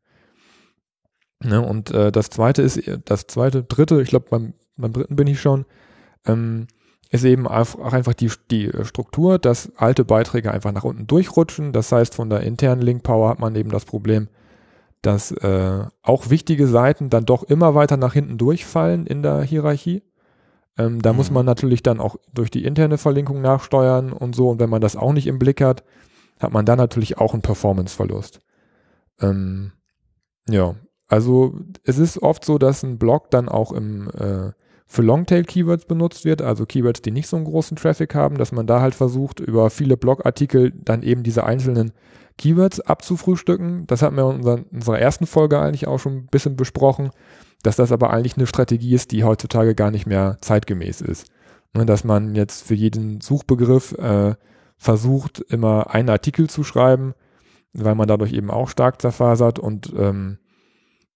Ja, 1.43 1.59
und 1.61 1.91
äh, 1.91 2.13
das 2.13 2.31
zweite 2.31 2.63
ist, 2.63 2.81
das 3.07 3.27
zweite, 3.27 3.65
dritte, 3.65 4.01
ich 4.03 4.11
glaube, 4.11 4.27
beim, 4.31 4.55
beim 4.77 4.93
dritten 4.93 5.17
bin 5.17 5.27
ich 5.27 5.41
schon, 5.41 5.65
ähm, 6.27 6.67
ist 7.11 7.25
eben 7.25 7.49
auch 7.49 7.93
einfach 7.93 8.15
die, 8.15 8.31
die 8.51 8.71
Struktur, 8.83 9.39
dass 9.39 9.73
alte 9.77 10.05
Beiträge 10.05 10.53
einfach 10.53 10.71
nach 10.71 10.85
unten 10.85 11.09
durchrutschen. 11.09 11.73
Das 11.73 11.91
heißt, 11.91 12.15
von 12.15 12.31
der 12.31 12.43
internen 12.43 12.83
Link 12.83 13.03
Power 13.03 13.31
hat 13.31 13.41
man 13.41 13.57
eben 13.57 13.71
das 13.71 13.85
Problem, 13.85 14.29
dass 15.03 15.33
äh, 15.33 15.85
auch 16.03 16.31
wichtige 16.31 16.69
Seiten 16.69 17.11
dann 17.11 17.25
doch 17.25 17.43
immer 17.43 17.75
weiter 17.75 17.97
nach 17.97 18.13
hinten 18.13 18.39
durchfallen 18.39 19.07
in 19.07 19.23
der 19.23 19.43
Hierarchie. 19.43 20.03
Ähm, 20.79 21.03
da 21.03 21.13
mhm. 21.13 21.17
muss 21.17 21.31
man 21.31 21.47
natürlich 21.47 21.83
dann 21.83 22.01
auch 22.01 22.17
durch 22.33 22.51
die 22.51 22.65
interne 22.65 22.99
Verlinkung 22.99 23.41
nachsteuern 23.41 24.13
und 24.13 24.35
so. 24.35 24.49
Und 24.49 24.61
wenn 24.61 24.71
man 24.71 24.81
das 24.81 24.97
auch 24.97 25.13
nicht 25.13 25.27
im 25.27 25.39
Blick 25.39 25.61
hat, 25.61 25.85
hat 26.39 26.53
man 26.53 26.65
dann 26.65 26.79
natürlich 26.79 27.19
auch 27.19 27.33
einen 27.33 27.43
Performance-Verlust. 27.43 28.41
Ähm, 29.21 29.73
ja, 30.49 30.75
Also 31.09 31.59
es 31.85 31.99
ist 31.99 32.23
oft 32.23 32.45
so, 32.45 32.57
dass 32.57 32.83
ein 32.83 32.99
Blog 32.99 33.31
dann 33.31 33.49
auch 33.49 33.73
im, 33.73 34.09
äh, 34.11 34.53
für 34.87 35.03
Longtail-Keywords 35.03 35.85
benutzt 35.85 36.25
wird, 36.25 36.41
also 36.41 36.67
Keywords, 36.67 37.03
die 37.03 37.11
nicht 37.11 37.29
so 37.29 37.37
einen 37.37 37.45
großen 37.45 37.77
Traffic 37.77 38.15
haben, 38.15 38.39
dass 38.39 38.53
man 38.53 38.67
da 38.67 38.81
halt 38.81 38.95
versucht, 38.95 39.39
über 39.41 39.71
viele 39.71 39.97
Blogartikel 39.97 40.73
dann 40.73 41.03
eben 41.03 41.23
diese 41.23 41.45
einzelnen 41.45 41.93
Keywords 42.39 42.81
abzufrühstücken. 42.81 43.87
Das 43.87 44.03
hatten 44.03 44.17
wir 44.17 44.29
in 44.31 44.37
unserer, 44.37 44.59
in 44.59 44.65
unserer 44.73 44.99
ersten 44.99 45.27
Folge 45.27 45.61
eigentlich 45.61 45.87
auch 45.87 45.99
schon 45.99 46.17
ein 46.17 46.27
bisschen 46.27 46.57
besprochen, 46.57 47.11
dass 47.63 47.77
das 47.77 47.93
aber 47.93 48.11
eigentlich 48.11 48.37
eine 48.37 48.47
Strategie 48.47 48.95
ist, 48.95 49.13
die 49.13 49.25
heutzutage 49.25 49.75
gar 49.75 49.91
nicht 49.91 50.07
mehr 50.07 50.39
zeitgemäß 50.41 51.01
ist. 51.01 51.27
Ne, 51.75 51.87
dass 51.87 52.03
man 52.05 52.35
jetzt 52.35 52.67
für 52.67 52.75
jeden 52.75 53.21
Suchbegriff 53.21 53.93
äh, 53.93 54.35
versucht, 54.77 55.41
immer 55.41 55.95
einen 55.95 56.09
Artikel 56.09 56.51
zu 56.51 56.65
schreiben, 56.65 57.15
weil 57.73 57.95
man 57.95 58.09
dadurch 58.09 58.33
eben 58.33 58.51
auch 58.51 58.69
stark 58.69 59.01
zerfasert 59.01 59.59
und 59.59 59.93
ähm, 59.97 60.39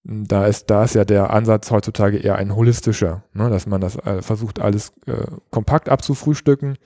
da 0.05 0.45
ist, 0.45 0.69
da 0.69 0.83
ist 0.83 0.93
ja 0.93 1.03
der 1.03 1.31
Ansatz 1.31 1.71
heutzutage 1.71 2.17
eher 2.17 2.35
ein 2.35 2.55
holistischer, 2.55 3.23
ne, 3.33 3.49
dass 3.49 3.65
man 3.65 3.81
das 3.81 3.97
äh, 3.97 4.21
versucht, 4.21 4.59
alles 4.59 4.93
äh, 5.07 5.25
kompakt 5.49 5.89
abzufrühstücken, 5.89 6.77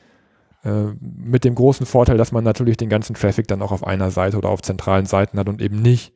äh, 0.63 0.85
mit 0.99 1.43
dem 1.43 1.53
großen 1.53 1.85
Vorteil, 1.85 2.17
dass 2.17 2.31
man 2.31 2.43
natürlich 2.43 2.77
den 2.77 2.89
ganzen 2.89 3.15
Traffic 3.15 3.47
dann 3.47 3.61
auch 3.61 3.71
auf 3.71 3.85
einer 3.85 4.09
Seite 4.09 4.37
oder 4.37 4.49
auf 4.49 4.61
zentralen 4.61 5.05
Seiten 5.05 5.37
hat 5.37 5.49
und 5.49 5.61
eben 5.61 5.81
nicht 5.81 6.13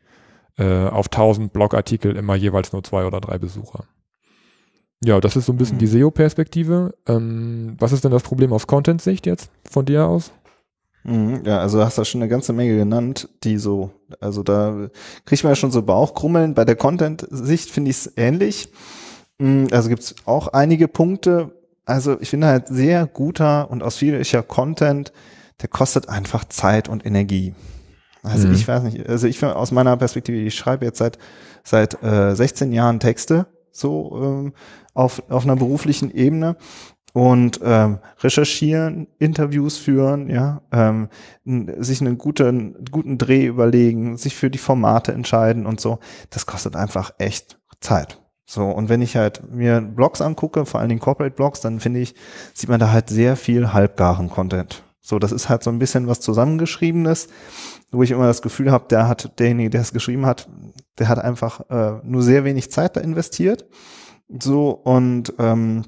äh, 0.57 0.88
auf 0.88 1.07
1000 1.07 1.51
Blogartikel 1.53 2.15
immer 2.15 2.36
jeweils 2.36 2.74
nur 2.74 2.83
zwei 2.83 3.05
oder 3.05 3.22
drei 3.22 3.38
Besucher. 3.38 3.86
Ja, 5.03 5.19
das 5.19 5.36
ist 5.36 5.45
so 5.45 5.53
ein 5.53 5.57
bisschen 5.57 5.75
mhm. 5.75 5.79
die 5.79 5.88
SEO-Perspektive. 5.88 6.95
Ähm, 7.07 7.75
was 7.79 7.91
ist 7.91 8.03
denn 8.03 8.12
das 8.12 8.24
Problem 8.24 8.53
aus 8.53 8.67
Content-Sicht 8.67 9.25
jetzt 9.25 9.51
von 9.69 9.86
dir 9.86 10.05
aus? 10.05 10.31
Mhm, 11.03 11.41
ja, 11.45 11.60
also 11.60 11.83
hast 11.83 11.98
du 11.98 12.05
schon 12.05 12.22
eine 12.22 12.29
ganze 12.29 12.53
Menge 12.53 12.77
genannt, 12.77 13.27
die 13.43 13.57
so, 13.57 13.91
also 14.22 14.43
da 14.43 14.89
kriegt 15.25 15.43
man 15.43 15.51
ja 15.51 15.55
schon 15.55 15.72
so 15.72 15.81
Bauchkrummeln. 15.81 16.53
Bei 16.53 16.63
der 16.63 16.77
Content-Sicht 16.77 17.69
finde 17.69 17.91
ich 17.91 17.98
es 17.98 18.13
ähnlich. 18.15 18.69
Mhm, 19.39 19.67
also 19.72 19.89
gibt 19.89 20.03
es 20.03 20.15
auch 20.25 20.50
einige 20.50 20.88
Punkte. 20.88 21.51
Also 21.86 22.19
ich 22.22 22.29
finde 22.29 22.48
halt 22.48 22.67
sehr 22.67 23.05
guter 23.05 23.69
und 23.69 23.83
ausführlicher 23.83 24.41
Content, 24.41 25.12
der 25.62 25.67
kostet 25.67 26.07
einfach 26.07 26.45
Zeit 26.45 26.88
und 26.88 27.05
Energie. 27.05 27.53
Also 28.24 28.48
mhm. 28.48 28.53
ich 28.56 28.68
weiß 28.68 28.84
nicht, 28.84 29.08
also 29.08 29.27
ich 29.27 29.44
aus 29.44 29.72
meiner 29.72 29.96
Perspektive, 29.98 30.38
ich 30.38 30.56
schreibe 30.56 30.86
jetzt 30.86 30.98
seit 30.98 31.18
seit 31.63 32.01
äh, 32.01 32.34
16 32.36 32.72
Jahren 32.72 33.00
Texte 33.00 33.46
so 33.72 34.20
ähm, 34.22 34.53
auf 34.94 35.22
auf 35.30 35.44
einer 35.44 35.56
beruflichen 35.56 36.10
Ebene 36.10 36.56
und 37.13 37.60
ähm, 37.63 38.00
recherchieren, 38.22 39.08
Interviews 39.20 39.77
führen, 39.77 40.30
ja, 40.30 40.62
ähm, 40.72 41.10
sich 41.46 42.01
einen 42.01 42.18
guten, 42.18 42.86
guten 42.89 43.20
Dreh 43.20 43.46
überlegen, 43.46 44.18
sich 44.18 44.36
für 44.36 44.50
die 44.50 44.58
Formate 44.58 45.13
entscheiden 45.13 45.68
und 45.68 45.80
so. 45.80 46.00
Das 46.32 46.48
kostet 46.48 46.75
einfach 46.75 47.13
echt 47.20 47.60
Zeit. 47.82 48.20
So, 48.46 48.65
und 48.65 48.89
wenn 48.89 49.01
ich 49.01 49.15
halt 49.15 49.53
mir 49.53 49.80
Blogs 49.82 50.22
angucke, 50.22 50.65
vor 50.65 50.80
allen 50.80 50.89
Dingen 50.89 51.01
Corporate 51.01 51.36
Blogs, 51.36 51.62
dann 51.62 51.80
finde 51.80 52.01
ich, 52.01 52.15
sieht 52.53 52.70
man 52.70 52.80
da 52.80 52.92
halt 52.92 53.10
sehr 53.10 53.36
viel 53.36 53.74
halbgaren 53.74 54.30
Content. 54.30 54.84
So, 55.05 55.19
das 55.19 55.33
ist 55.33 55.50
halt 55.50 55.63
so 55.63 55.69
ein 55.69 55.79
bisschen 55.79 56.07
was 56.07 56.22
zusammengeschriebenes, 56.22 57.27
wo 57.91 58.01
ich 58.03 58.12
immer 58.12 58.25
das 58.25 58.41
Gefühl 58.41 58.72
habe, 58.72 58.86
der 58.89 59.07
hat, 59.07 59.38
derjenige, 59.38 59.69
der 59.69 59.81
es 59.81 59.91
geschrieben 59.91 60.25
hat, 60.25 60.50
der 60.98 61.10
hat 61.10 61.19
einfach 61.19 61.69
äh, 61.69 62.00
nur 62.03 62.24
sehr 62.24 62.45
wenig 62.45 62.72
Zeit 62.72 62.95
da 62.95 63.01
investiert. 63.01 63.65
So, 64.29 64.69
und 64.72 65.33
ähm, 65.39 65.83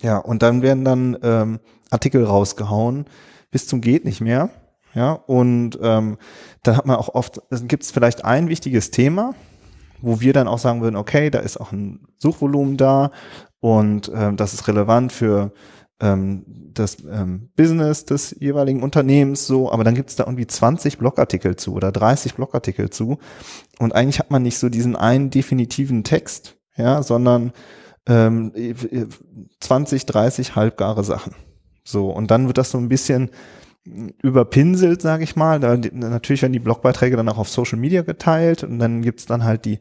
ja, 0.00 0.16
und 0.16 0.42
dann 0.42 0.62
werden 0.62 0.84
dann 0.84 1.18
ähm, 1.22 1.60
Artikel 1.90 2.24
rausgehauen 2.24 3.06
bis 3.50 3.68
zum 3.68 3.80
geht 3.80 4.04
nicht 4.04 4.20
mehr. 4.20 4.50
Ja, 4.94 5.12
und 5.12 5.78
ähm, 5.82 6.16
da 6.62 6.76
hat 6.76 6.86
man 6.86 6.96
auch 6.96 7.14
oft, 7.14 7.40
gibt 7.68 7.82
es 7.82 7.90
vielleicht 7.90 8.24
ein 8.24 8.48
wichtiges 8.48 8.90
Thema, 8.90 9.34
wo 10.00 10.20
wir 10.20 10.32
dann 10.32 10.48
auch 10.48 10.58
sagen 10.58 10.80
würden, 10.80 10.96
okay, 10.96 11.30
da 11.30 11.38
ist 11.40 11.58
auch 11.58 11.72
ein 11.72 12.06
Suchvolumen 12.16 12.76
da 12.76 13.10
und 13.60 14.10
ähm, 14.14 14.36
das 14.36 14.54
ist 14.54 14.68
relevant 14.68 15.12
für 15.12 15.52
ähm, 16.00 16.44
das 16.74 16.98
ähm, 17.10 17.50
Business 17.56 18.04
des 18.04 18.36
jeweiligen 18.38 18.82
Unternehmens 18.82 19.46
so, 19.46 19.72
aber 19.72 19.84
dann 19.84 19.94
gibt 19.94 20.10
es 20.10 20.16
da 20.16 20.24
irgendwie 20.24 20.46
20 20.46 20.98
Blogartikel 20.98 21.56
zu 21.56 21.74
oder 21.74 21.92
30 21.92 22.34
Blogartikel 22.34 22.90
zu 22.90 23.18
und 23.78 23.94
eigentlich 23.94 24.18
hat 24.18 24.30
man 24.30 24.42
nicht 24.42 24.58
so 24.58 24.68
diesen 24.68 24.96
einen 24.96 25.30
definitiven 25.30 26.04
Text, 26.04 26.56
ja, 26.76 27.02
sondern 27.02 27.52
ähm, 28.06 28.52
20, 29.60 30.06
30 30.06 30.54
halbgare 30.54 31.02
Sachen. 31.02 31.34
So, 31.82 32.10
und 32.10 32.30
dann 32.30 32.46
wird 32.46 32.58
das 32.58 32.70
so 32.70 32.78
ein 32.78 32.88
bisschen 32.88 33.30
überpinselt, 34.22 35.00
sage 35.00 35.24
ich 35.24 35.36
mal. 35.36 35.60
Da, 35.60 35.76
natürlich 35.76 36.42
werden 36.42 36.52
die 36.52 36.58
Blogbeiträge 36.58 37.16
dann 37.16 37.28
auch 37.28 37.38
auf 37.38 37.48
Social 37.48 37.78
Media 37.78 38.02
geteilt 38.02 38.64
und 38.64 38.78
dann 38.78 39.02
gibt's 39.02 39.26
dann 39.26 39.44
halt 39.44 39.64
die 39.64 39.78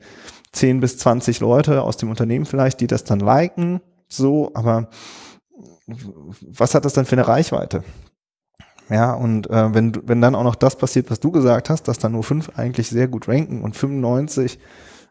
10 0.52 0.80
bis 0.80 0.98
20 1.00 1.40
Leute 1.40 1.82
aus 1.82 1.98
dem 1.98 2.10
Unternehmen 2.10 2.46
vielleicht, 2.46 2.80
die 2.82 2.88
das 2.88 3.04
dann 3.04 3.20
liken. 3.20 3.82
So, 4.08 4.52
aber 4.54 4.90
was 5.88 6.74
hat 6.74 6.86
das 6.86 6.94
dann 6.94 7.06
für 7.06 7.16
eine 7.16 7.28
Reichweite? 7.28 7.84
Ja, 8.90 9.14
und 9.14 9.50
äh, 9.50 9.74
wenn, 9.74 9.94
wenn 10.08 10.22
dann 10.22 10.36
auch 10.36 10.44
noch 10.44 10.56
das 10.56 10.78
passiert, 10.78 11.10
was 11.10 11.20
du 11.20 11.32
gesagt 11.32 11.70
hast, 11.70 11.88
dass 11.88 11.98
dann 11.98 12.12
nur 12.12 12.24
fünf 12.24 12.52
eigentlich 12.56 12.90
sehr 12.90 13.08
gut 13.08 13.28
ranken 13.28 13.62
und 13.62 13.76
95 13.76 14.60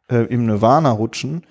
äh, 0.08 0.26
im 0.26 0.46
Nirvana 0.46 0.90
rutschen, 0.90 1.44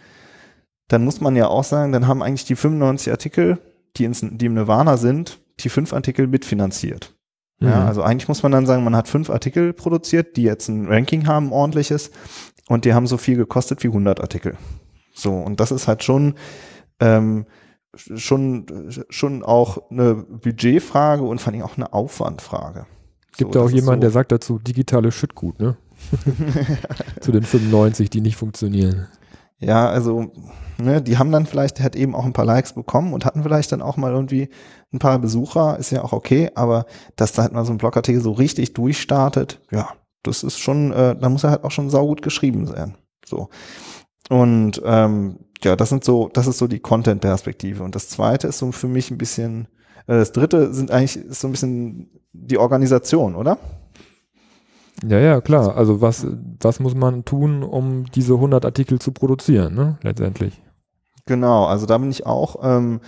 dann 0.88 1.04
muss 1.04 1.22
man 1.22 1.36
ja 1.36 1.48
auch 1.48 1.64
sagen, 1.64 1.92
dann 1.92 2.08
haben 2.08 2.22
eigentlich 2.22 2.46
die 2.46 2.56
95 2.56 3.12
Artikel, 3.12 3.60
die, 3.98 4.06
ins, 4.06 4.22
die 4.24 4.46
im 4.46 4.54
Nirvana 4.54 4.98
sind, 4.98 5.40
die 5.60 5.70
fünf 5.70 5.94
Artikel 5.94 6.28
mitfinanziert. 6.28 7.14
Mhm. 7.60 7.68
Ja, 7.68 7.86
also 7.86 8.04
eigentlich 8.04 8.28
muss 8.28 8.44
man 8.44 8.52
dann 8.52 8.66
sagen, 8.66 8.84
man 8.84 8.96
hat 8.96 9.08
fünf 9.08 9.30
Artikel 9.30 9.74
produziert, 9.74 10.38
die 10.38 10.44
jetzt 10.44 10.70
ein 10.70 10.88
Ranking 10.88 11.28
haben, 11.28 11.52
ordentliches, 11.52 12.12
und 12.68 12.86
die 12.86 12.94
haben 12.94 13.08
so 13.08 13.18
viel 13.18 13.36
gekostet 13.36 13.84
wie 13.84 13.88
100 13.88 14.22
Artikel. 14.22 14.58
So, 15.14 15.34
und 15.34 15.60
das 15.60 15.72
ist 15.72 15.88
halt 15.88 16.04
schon, 16.04 16.36
ähm, 17.00 17.46
schon, 17.96 18.66
schon 19.10 19.44
auch 19.44 19.90
eine 19.90 20.16
Budgetfrage 20.16 21.24
und 21.24 21.40
vor 21.40 21.54
allem 21.54 21.62
auch 21.62 21.78
eine 21.78 21.94
Aufwandfrage. 21.94 22.86
Gibt 23.38 23.54
so, 23.54 23.60
da 23.60 23.66
auch 23.66 23.70
jemanden, 23.70 24.02
so 24.02 24.08
der 24.08 24.12
sagt 24.12 24.32
dazu, 24.32 24.60
digitale 24.60 25.12
Schüttgut, 25.12 25.60
ne? 25.60 25.78
Zu 27.22 27.32
den 27.32 27.44
95, 27.44 28.10
die 28.10 28.22
nicht 28.22 28.36
funktionieren. 28.36 29.08
Ja, 29.60 29.90
also, 29.90 30.32
ne, 30.78 31.02
die 31.02 31.18
haben 31.18 31.32
dann 31.32 31.46
vielleicht 31.46 31.80
halt 31.80 31.96
eben 31.96 32.16
auch 32.16 32.26
ein 32.26 32.34
paar 32.34 32.46
Likes 32.46 32.74
bekommen 32.74 33.14
und 33.14 33.26
hatten 33.26 33.44
vielleicht 33.44 33.72
dann 33.72 33.82
auch 33.82 33.98
mal 33.98 34.12
irgendwie 34.12 34.50
ein 34.92 35.00
paar 35.00 35.18
Besucher, 35.20 35.80
ist 35.80 35.92
ja 35.92 36.04
auch 36.04 36.14
okay, 36.14 36.52
aber 36.56 36.86
dass 37.16 37.32
da 37.32 37.44
halt 37.44 37.54
mal 37.54 37.66
so 37.66 37.72
ein 37.72 37.78
Blogartikel 37.78 38.22
so 38.22 38.34
richtig 38.34 38.74
durchstartet, 38.74 39.62
ja, 39.72 39.90
das 40.22 40.44
ist 40.44 40.60
schon, 40.60 40.92
äh, 40.92 41.16
da 41.16 41.30
muss 41.30 41.44
er 41.44 41.52
halt 41.52 41.64
auch 41.64 41.72
schon 41.72 41.90
saugut 41.90 42.22
geschrieben 42.22 42.66
sein. 42.68 42.96
So. 43.26 43.50
Und 44.30 44.82
ähm, 44.86 45.40
ja, 45.64 45.76
das 45.76 45.90
sind 45.90 46.04
so, 46.04 46.30
das 46.34 46.48
ist 46.48 46.58
so 46.58 46.68
die 46.68 46.80
Content-Perspektive. 46.80 47.84
Und 47.84 47.96
das 47.96 48.10
zweite 48.10 48.48
ist 48.48 48.58
so 48.58 48.72
für 48.72 48.88
mich 48.88 49.12
ein 49.12 49.18
bisschen, 49.18 49.68
äh, 50.08 50.16
das 50.16 50.32
dritte 50.32 50.74
sind 50.74 50.92
eigentlich 50.92 51.18
ist 51.18 51.42
so 51.42 51.48
ein 51.48 51.52
bisschen 51.52 52.10
die 52.34 52.58
Organisation, 52.58 53.36
oder? 53.36 53.58
Ja, 55.06 55.20
ja, 55.20 55.42
klar. 55.42 55.76
Also 55.76 56.02
was, 56.02 56.26
was 56.60 56.80
muss 56.80 56.96
man 56.96 57.26
tun, 57.26 57.64
um 57.64 58.06
diese 58.06 58.34
100 58.34 58.66
Artikel 58.66 59.00
zu 59.00 59.12
produzieren, 59.12 59.76
ne? 59.76 59.98
letztendlich? 60.02 60.62
Genau, 61.26 61.66
also 61.66 61.86
da 61.86 61.98
bin 61.98 62.12
ich 62.12 62.26
auch, 62.26 62.58
ähm, 62.64 63.00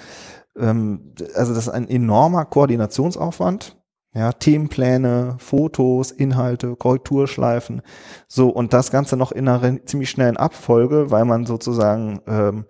ähm, 0.58 1.14
also 1.36 1.54
das 1.54 1.68
ist 1.68 1.70
ein 1.74 1.90
enormer 1.90 2.46
Koordinationsaufwand. 2.46 3.78
Ja, 4.16 4.32
Themenpläne, 4.32 5.36
Fotos, 5.40 6.12
Inhalte, 6.12 6.78
Korrekturschleifen, 6.78 7.82
so 8.30 8.48
und 8.48 8.72
das 8.72 8.90
Ganze 8.90 9.18
noch 9.18 9.34
in 9.34 9.48
einer 9.48 9.86
ziemlich 9.86 10.10
schnellen 10.10 10.38
Abfolge, 10.38 11.12
weil 11.12 11.26
man 11.26 11.46
sozusagen 11.46 12.22
ähm, 12.26 12.66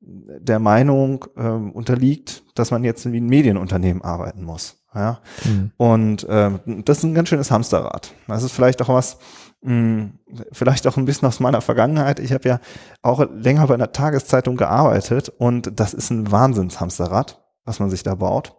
der 0.00 0.58
Meinung 0.58 1.24
ähm, 1.36 1.70
unterliegt, 1.70 2.42
dass 2.56 2.72
man 2.72 2.82
jetzt 2.82 3.10
wie 3.12 3.20
ein 3.20 3.28
Medienunternehmen 3.28 4.02
arbeiten 4.02 4.42
muss. 4.42 4.82
Ja? 4.94 5.20
Mhm. 5.44 5.70
Und 5.76 6.26
ähm, 6.28 6.60
das 6.84 6.98
ist 6.98 7.04
ein 7.04 7.14
ganz 7.14 7.28
schönes 7.28 7.50
Hamsterrad. 7.50 8.12
Das 8.26 8.42
ist 8.42 8.52
vielleicht 8.52 8.82
auch 8.82 8.88
was, 8.88 9.18
mh, 9.62 9.70
hm, 9.70 10.12
vielleicht 10.50 10.86
auch 10.86 10.96
ein 10.96 11.04
bisschen 11.04 11.28
aus 11.28 11.40
meiner 11.40 11.60
Vergangenheit. 11.60 12.20
Ich 12.20 12.32
habe 12.32 12.48
ja 12.48 12.60
auch 13.02 13.24
länger 13.30 13.66
bei 13.66 13.74
einer 13.74 13.92
Tageszeitung 13.92 14.56
gearbeitet 14.56 15.28
und 15.28 15.78
das 15.78 15.94
ist 15.94 16.10
ein 16.10 16.32
Wahnsinnshamsterrad, 16.32 17.40
was 17.64 17.78
man 17.78 17.90
sich 17.90 18.02
da 18.02 18.14
baut. 18.14 18.56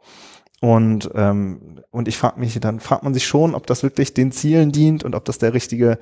Und, 0.61 1.09
ähm, 1.15 1.79
und 1.89 2.07
ich 2.07 2.17
frage 2.17 2.39
mich, 2.39 2.59
dann 2.59 2.79
fragt 2.79 3.03
man 3.03 3.13
sich 3.13 3.25
schon, 3.25 3.55
ob 3.55 3.65
das 3.67 3.83
wirklich 3.83 4.13
den 4.13 4.31
Zielen 4.31 4.71
dient 4.71 5.03
und 5.03 5.15
ob 5.15 5.25
das 5.25 5.37
der 5.37 5.53
richtige 5.53 5.99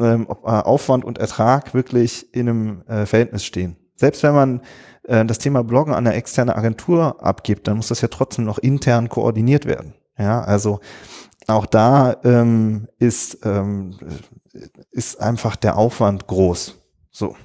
ähm, 0.00 0.26
ob, 0.28 0.44
äh, 0.44 0.48
Aufwand 0.48 1.04
und 1.04 1.18
Ertrag 1.18 1.74
wirklich 1.74 2.34
in 2.34 2.48
einem 2.48 2.82
äh, 2.82 3.06
Verhältnis 3.06 3.44
stehen. 3.44 3.76
Selbst 3.94 4.22
wenn 4.22 4.34
man 4.34 4.60
äh, 5.04 5.24
das 5.24 5.38
Thema 5.38 5.62
Bloggen 5.62 5.92
an 5.92 6.06
eine 6.06 6.16
externe 6.16 6.56
Agentur 6.56 7.22
abgibt, 7.22 7.68
dann 7.68 7.76
muss 7.76 7.88
das 7.88 8.00
ja 8.00 8.08
trotzdem 8.08 8.44
noch 8.44 8.58
intern 8.58 9.08
koordiniert 9.08 9.66
werden. 9.66 9.94
Ja, 10.18 10.42
also 10.42 10.80
auch 11.46 11.66
da 11.66 12.16
ähm, 12.24 12.88
ist, 12.98 13.38
ähm, 13.44 13.96
ist 14.90 15.20
einfach 15.20 15.56
der 15.56 15.76
Aufwand 15.76 16.26
groß. 16.26 16.76
So. 17.10 17.36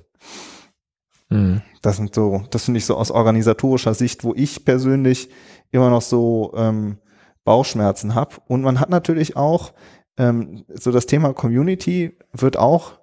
Mhm. 1.30 1.62
Das 1.82 1.98
sind 1.98 2.14
so, 2.14 2.44
das 2.50 2.66
finde 2.66 2.80
ich 2.80 2.86
so 2.86 2.96
aus 2.96 3.12
organisatorischer 3.12 3.94
Sicht, 3.94 4.24
wo 4.24 4.34
ich 4.36 4.66
persönlich 4.66 5.30
immer 5.78 5.90
noch 5.90 6.02
so 6.02 6.54
ähm, 6.56 6.98
Bauchschmerzen 7.46 8.16
habe. 8.16 8.36
Und 8.48 8.62
man 8.62 8.80
hat 8.80 8.90
natürlich 8.90 9.38
auch 9.38 9.74
ähm, 10.18 10.66
so 10.74 10.92
das 10.92 11.06
Thema 11.06 11.34
Community 11.34 12.18
wird 12.34 12.58
auch 12.58 12.94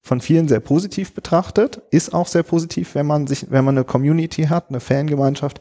von 0.00 0.20
vielen 0.20 0.48
sehr 0.48 0.60
positiv 0.60 1.14
betrachtet, 1.14 1.80
ist 1.90 2.12
auch 2.12 2.26
sehr 2.26 2.42
positiv, 2.42 2.96
wenn 2.96 3.06
man 3.06 3.28
sich, 3.28 3.50
wenn 3.50 3.64
man 3.64 3.76
eine 3.76 3.84
Community 3.84 4.44
hat, 4.44 4.68
eine 4.68 4.80
Fangemeinschaft. 4.80 5.60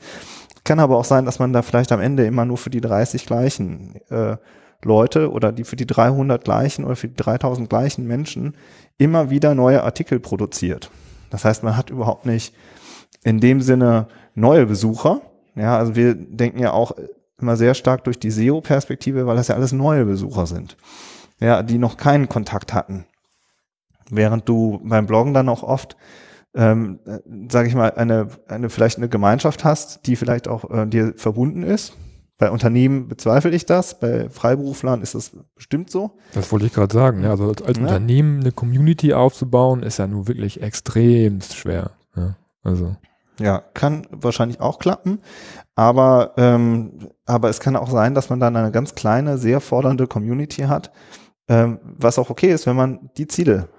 Kann 0.64 0.80
aber 0.80 0.98
auch 0.98 1.06
sein, 1.06 1.26
dass 1.26 1.38
man 1.38 1.54
da 1.54 1.62
vielleicht 1.62 1.92
am 1.92 2.02
Ende 2.02 2.26
immer 2.26 2.46
nur 2.46 2.58
für 2.58 2.72
die 2.72 2.82
30 2.82 3.26
gleichen 3.26 4.00
äh, 4.10 4.38
Leute 4.84 5.32
oder 5.32 5.52
die 5.52 5.64
für 5.64 5.76
die 5.76 5.86
300 5.86 6.44
gleichen 6.44 6.86
oder 6.86 6.96
für 6.96 7.08
die 7.08 7.16
3000 7.16 7.70
gleichen 7.70 8.08
Menschen 8.08 8.56
immer 8.98 9.30
wieder 9.30 9.54
neue 9.54 9.84
Artikel 9.84 10.20
produziert. 10.20 10.90
Das 11.30 11.46
heißt, 11.46 11.64
man 11.64 11.78
hat 11.78 11.92
überhaupt 11.92 12.26
nicht 12.26 12.56
in 13.24 13.40
dem 13.40 13.62
Sinne 13.62 14.08
neue 14.34 14.66
Besucher. 14.66 15.22
Ja, 15.56 15.78
also 15.78 15.96
wir 15.96 16.16
denken 16.16 16.60
ja 16.60 16.72
auch 16.72 16.94
immer 17.40 17.58
sehr 17.58 17.74
stark 17.74 18.04
durch 18.04 18.20
die 18.20 18.32
SEO-Perspektive, 18.32 19.26
weil 19.26 19.36
das 19.36 19.48
ja 19.48 19.56
alles 19.56 19.72
neue 19.72 20.06
Besucher 20.06 20.46
sind. 20.46 20.78
Ja, 21.40 21.64
die 21.64 21.78
noch 21.78 21.98
keinen 21.98 22.30
Kontakt 22.30 22.74
hatten. 22.74 23.06
Während 24.10 24.48
du 24.48 24.80
beim 24.84 25.08
Bloggen 25.08 25.34
dann 25.34 25.50
auch 25.50 25.64
oft 25.64 25.96
ähm, 26.54 27.00
äh, 27.06 27.20
sage 27.50 27.68
ich 27.70 27.76
mal, 27.76 27.92
eine, 27.92 28.28
eine 28.48 28.70
vielleicht 28.70 28.98
eine 28.98 29.10
Gemeinschaft 29.10 29.64
hast, 29.64 30.06
die 30.06 30.16
vielleicht 30.16 30.48
auch 30.48 30.70
äh, 30.70 30.86
dir 30.86 31.14
verbunden 31.16 31.64
ist, 31.64 31.94
bei 32.38 32.50
Unternehmen 32.50 33.08
bezweifle 33.08 33.52
ich 33.52 33.68
das, 33.68 34.00
bei 34.00 34.28
Freiberuflern 34.30 35.04
ist 35.04 35.14
das 35.14 35.32
bestimmt 35.56 35.92
so. 35.92 36.18
Das 36.34 36.52
wollte 36.52 36.66
ich 36.66 36.74
gerade 36.74 36.92
sagen. 36.92 37.24
Ja, 37.24 37.30
also 37.30 37.48
als, 37.48 37.62
als 37.62 37.78
ja. 37.78 37.84
Unternehmen 37.84 38.40
eine 38.40 38.52
Community 38.52 39.14
aufzubauen, 39.14 39.84
ist 39.84 40.00
ja 40.00 40.08
nur 40.08 40.28
wirklich 40.28 40.62
extremst 40.62 41.56
schwer. 41.56 41.92
Ja, 42.16 42.36
also. 42.64 42.96
Ja, 43.42 43.60
kann 43.74 44.08
wahrscheinlich 44.12 44.60
auch 44.60 44.80
klappen, 44.80 45.22
aber, 45.76 46.34
ähm, 46.38 47.10
aber 47.26 47.50
es 47.50 47.60
kann 47.60 47.76
auch 47.76 47.90
sein, 47.90 48.14
dass 48.14 48.30
man 48.30 48.40
dann 48.40 48.56
eine 48.56 48.72
ganz 48.72 48.96
kleine, 48.96 49.38
sehr 49.38 49.62
fordernde 49.62 50.08
Community 50.08 50.64
hat, 50.64 50.92
ähm, 51.48 51.80
was 51.84 52.20
auch 52.20 52.30
okay 52.30 52.52
ist, 52.52 52.66
wenn 52.68 52.76
man 52.76 53.10
die 53.18 53.28
Ziele 53.28 53.70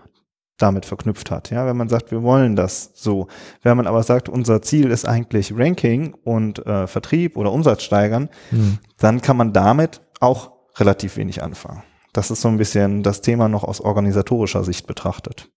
damit 0.58 0.86
verknüpft 0.86 1.30
hat. 1.30 1.50
Ja, 1.50 1.66
wenn 1.66 1.76
man 1.76 1.88
sagt, 1.88 2.10
wir 2.10 2.22
wollen 2.22 2.56
das 2.56 2.92
so. 2.94 3.26
Wenn 3.62 3.76
man 3.76 3.86
aber 3.86 4.02
sagt, 4.02 4.28
unser 4.28 4.62
Ziel 4.62 4.90
ist 4.90 5.06
eigentlich 5.06 5.52
Ranking 5.56 6.14
und 6.24 6.64
äh, 6.66 6.86
Vertrieb 6.86 7.36
oder 7.36 7.52
Umsatz 7.52 7.82
steigern, 7.82 8.28
mhm. 8.50 8.78
dann 8.98 9.20
kann 9.20 9.36
man 9.36 9.52
damit 9.52 10.02
auch 10.20 10.52
relativ 10.76 11.16
wenig 11.16 11.42
anfangen. 11.42 11.82
Das 12.12 12.30
ist 12.30 12.42
so 12.42 12.48
ein 12.48 12.58
bisschen 12.58 13.02
das 13.02 13.22
Thema 13.22 13.48
noch 13.48 13.64
aus 13.64 13.80
organisatorischer 13.80 14.64
Sicht 14.64 14.86
betrachtet. 14.86 15.50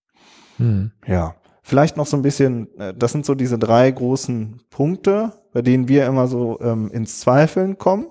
Mhm. 0.58 0.92
Ja, 1.06 1.36
vielleicht 1.66 1.98
noch 1.98 2.06
so 2.06 2.16
ein 2.16 2.22
bisschen, 2.22 2.70
äh, 2.80 2.94
das 2.94 3.12
sind 3.12 3.26
so 3.26 3.34
diese 3.34 3.58
drei 3.58 3.90
großen 3.90 4.62
Punkte, 4.70 5.34
bei 5.52 5.62
denen 5.62 5.88
wir 5.88 6.06
immer 6.06 6.28
so 6.28 6.60
ähm, 6.62 6.92
ins 6.92 7.20
Zweifeln 7.20 7.78
kommen. 7.78 8.06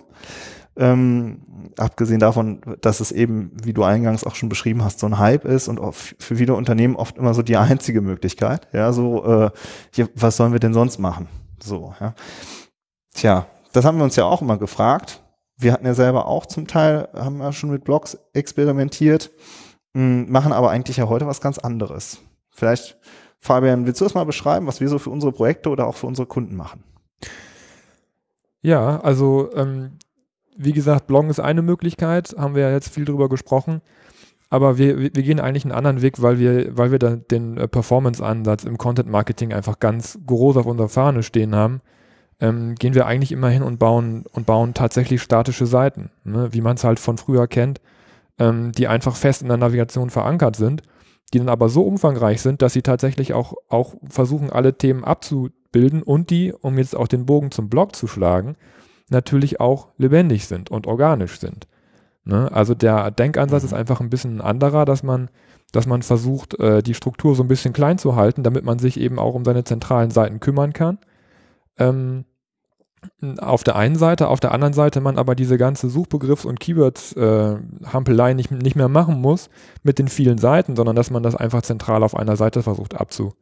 Ähm, 0.77 1.73
abgesehen 1.79 2.19
davon, 2.19 2.61
dass 2.81 2.99
es 2.99 3.13
eben, 3.13 3.53
wie 3.63 3.73
du 3.73 3.85
eingangs 3.85 4.25
auch 4.25 4.35
schon 4.35 4.49
beschrieben 4.49 4.83
hast, 4.83 4.99
so 4.99 5.07
ein 5.07 5.19
Hype 5.19 5.45
ist 5.45 5.69
und 5.69 5.81
für 5.95 6.35
viele 6.35 6.55
Unternehmen 6.55 6.97
oft 6.97 7.17
immer 7.17 7.33
so 7.33 7.43
die 7.43 7.57
einzige 7.57 8.01
Möglichkeit. 8.01 8.67
Ja, 8.73 8.93
so, 8.93 9.25
äh, 9.25 9.51
hier, 9.93 10.09
was 10.17 10.37
sollen 10.37 10.53
wir 10.53 10.61
denn 10.61 10.75
sonst 10.75 10.99
machen? 10.99 11.29
So, 11.63 11.95
ja. 12.01 12.15
Tja, 13.15 13.47
das 13.73 13.85
haben 13.85 13.99
wir 13.99 14.05
uns 14.05 14.17
ja 14.17 14.25
auch 14.25 14.43
immer 14.43 14.59
gefragt. 14.59 15.23
Wir 15.57 15.73
hatten 15.73 15.87
ja 15.87 15.95
selber 15.95 16.27
auch 16.27 16.47
zum 16.47 16.67
Teil, 16.67 17.09
haben 17.15 17.39
ja 17.39 17.53
schon 17.53 17.71
mit 17.71 17.85
Blogs 17.85 18.19
experimentiert, 18.33 19.31
hm, 19.97 20.29
machen 20.29 20.53
aber 20.53 20.71
eigentlich 20.71 20.97
ja 20.97 21.09
heute 21.09 21.29
was 21.29 21.41
ganz 21.41 21.59
anderes. 21.59 22.19
Vielleicht, 22.51 22.99
Fabian, 23.45 23.85
willst 23.85 24.01
du 24.01 24.07
das 24.07 24.15
mal 24.15 24.25
beschreiben, 24.25 24.67
was 24.67 24.81
wir 24.81 24.89
so 24.89 24.99
für 24.99 25.11
unsere 25.11 25.31
Projekte 25.31 25.69
oder 25.69 25.87
auch 25.87 25.97
für 25.97 26.07
unsere 26.07 26.27
Kunden 26.27 26.57
machen? 26.57 26.83
Ja, 28.63 29.01
also 29.01 29.51
ähm, 29.55 29.99
wie 30.57 30.73
gesagt, 30.73 31.07
Bloggen 31.07 31.29
ist 31.29 31.41
eine 31.41 31.61
Möglichkeit, 31.61 32.35
haben 32.39 32.55
wir 32.55 32.63
ja 32.63 32.73
jetzt 32.73 32.89
viel 32.89 33.05
drüber 33.05 33.29
gesprochen. 33.29 33.83
Aber 34.49 34.79
wir, 34.79 34.99
wir 34.99 35.11
gehen 35.11 35.41
eigentlich 35.41 35.65
einen 35.65 35.75
anderen 35.75 36.01
Weg, 36.01 36.23
weil 36.23 36.39
wir, 36.39 36.75
weil 36.75 36.91
wir 36.91 36.99
da 36.99 37.17
den 37.17 37.59
äh, 37.59 37.69
Performance-Ansatz 37.69 38.65
im 38.65 38.79
Content-Marketing 38.79 39.53
einfach 39.53 39.79
ganz 39.79 40.19
groß 40.27 40.57
auf 40.57 40.67
unserer 40.67 40.89
Fahne 40.89 41.23
stehen 41.23 41.55
haben. 41.55 41.83
Ähm, 42.41 42.77
gehen 42.77 42.95
wir 42.95 43.07
eigentlich 43.07 43.33
immer 43.33 43.51
hin 43.51 43.63
und 43.63 43.79
bauen 43.79 44.25
und 44.33 44.47
bauen 44.47 44.73
tatsächlich 44.73 45.21
statische 45.21 45.67
Seiten, 45.67 46.11
ne? 46.25 46.49
wie 46.53 46.63
man 46.63 46.77
es 46.77 46.85
halt 46.85 46.99
von 46.99 47.19
früher 47.19 47.47
kennt, 47.47 47.83
ähm, 48.39 48.73
die 48.73 48.89
einfach 48.89 49.17
fest 49.17 49.43
in 49.43 49.49
der 49.49 49.59
Navigation 49.59 50.09
verankert 50.09 50.57
sind, 50.57 50.83
die 51.33 51.39
dann 51.39 51.49
aber 51.49 51.69
so 51.69 51.83
umfangreich 51.83 52.41
sind, 52.43 52.63
dass 52.63 52.73
sie 52.73 52.83
tatsächlich 52.83 53.33
auch, 53.33 53.55
auch 53.69 53.95
versuchen, 54.09 54.51
alle 54.51 54.77
Themen 54.77 55.05
abzubilden 55.05 56.03
und 56.03 56.31
die, 56.31 56.53
um 56.53 56.79
jetzt 56.79 56.95
auch 56.97 57.09
den 57.09 57.27
Bogen 57.27 57.51
zum 57.51 57.69
Blog 57.69 57.97
zu 57.97 58.07
schlagen, 58.07 58.57
natürlich 59.11 59.61
auch 59.61 59.89
lebendig 59.99 60.47
sind 60.47 60.71
und 60.71 60.87
organisch 60.87 61.39
sind. 61.39 61.67
Ne? 62.25 62.51
Also 62.53 62.75
der 62.75 63.11
Denkansatz 63.11 63.63
mhm. 63.63 63.67
ist 63.67 63.75
einfach 63.75 64.01
ein 64.01 64.11
bisschen 64.11 64.37
ein 64.37 64.41
anderer, 64.41 64.85
dass 64.85 65.03
man, 65.03 65.29
dass 65.73 65.87
man 65.87 66.03
versucht, 66.03 66.59
äh, 66.59 66.83
die 66.83 66.95
Struktur 66.95 67.35
so 67.35 67.43
ein 67.43 67.49
bisschen 67.49 67.73
klein 67.73 67.99
zu 67.99 68.17
halten, 68.17 68.43
damit 68.43 68.65
man 68.65 68.79
sich 68.79 68.99
eben 68.99 69.19
auch 69.19 69.35
um 69.35 69.45
seine 69.45 69.65
zentralen 69.65 70.11
Seiten 70.11 70.41
kümmern 70.41 70.73
kann. 70.73 70.99
Ähm, 71.79 72.25
auf 73.39 73.65
der 73.65 73.77
einen 73.77 73.97
Seite, 73.97 74.29
auf 74.29 74.41
der 74.41 74.53
anderen 74.53 74.75
Seite 74.75 75.01
man 75.01 75.19
aber 75.19 75.35
diese 75.35 75.59
ganze 75.59 75.89
Suchbegriffs- 75.89 76.47
und 76.47 76.61
Keywords-Hampelei 76.61 78.31
äh, 78.31 78.35
nicht, 78.35 78.51
nicht 78.51 78.77
mehr 78.77 78.89
machen 78.89 79.21
muss 79.21 79.51
mit 79.83 79.99
den 79.99 80.09
vielen 80.09 80.39
Seiten, 80.39 80.77
sondern 80.77 80.97
dass 80.97 81.11
man 81.11 81.23
das 81.23 81.35
einfach 81.35 81.63
zentral 81.63 82.03
auf 82.03 82.17
einer 82.17 82.37
Seite 82.37 82.63
versucht 82.63 82.95
abzu, 82.95 83.33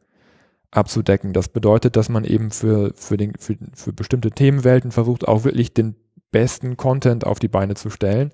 abzudecken. 0.71 1.33
Das 1.33 1.49
bedeutet, 1.49 1.95
dass 1.95 2.09
man 2.09 2.23
eben 2.23 2.51
für, 2.51 2.93
für, 2.95 3.17
den, 3.17 3.33
für, 3.37 3.57
für 3.73 3.93
bestimmte 3.93 4.31
Themenwelten 4.31 4.91
versucht, 4.91 5.27
auch 5.27 5.43
wirklich 5.43 5.73
den 5.73 5.95
besten 6.31 6.77
Content 6.77 7.25
auf 7.25 7.39
die 7.39 7.47
Beine 7.47 7.75
zu 7.75 7.89
stellen 7.89 8.31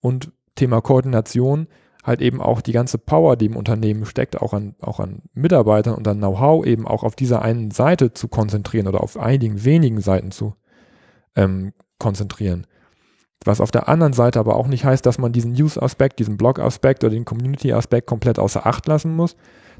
und 0.00 0.32
Thema 0.54 0.80
Koordination 0.80 1.68
halt 2.02 2.20
eben 2.20 2.40
auch 2.40 2.60
die 2.60 2.72
ganze 2.72 2.98
Power, 2.98 3.36
die 3.36 3.46
im 3.46 3.56
Unternehmen 3.56 4.06
steckt, 4.06 4.40
auch 4.40 4.52
an, 4.52 4.74
auch 4.80 4.98
an 4.98 5.22
Mitarbeitern 5.34 5.94
und 5.94 6.06
an 6.08 6.18
Know-how 6.18 6.66
eben 6.66 6.86
auch 6.86 7.04
auf 7.04 7.14
dieser 7.14 7.42
einen 7.42 7.70
Seite 7.70 8.12
zu 8.12 8.28
konzentrieren 8.28 8.88
oder 8.88 9.02
auf 9.02 9.16
einigen 9.16 9.64
wenigen 9.64 10.00
Seiten 10.00 10.32
zu 10.32 10.54
ähm, 11.36 11.72
konzentrieren. 11.98 12.66
Was 13.44 13.60
auf 13.60 13.70
der 13.70 13.88
anderen 13.88 14.12
Seite 14.12 14.38
aber 14.38 14.56
auch 14.56 14.68
nicht 14.68 14.84
heißt, 14.84 15.04
dass 15.04 15.18
man 15.18 15.32
diesen 15.32 15.52
News-Aspekt, 15.52 16.18
diesen 16.18 16.36
Blog-Aspekt 16.36 17.02
oder 17.02 17.12
den 17.12 17.24
Community-Aspekt 17.24 18.06
komplett 18.06 18.38
außer 18.38 18.66
Acht 18.66 18.86
lassen 18.86 19.14
muss, 19.14 19.36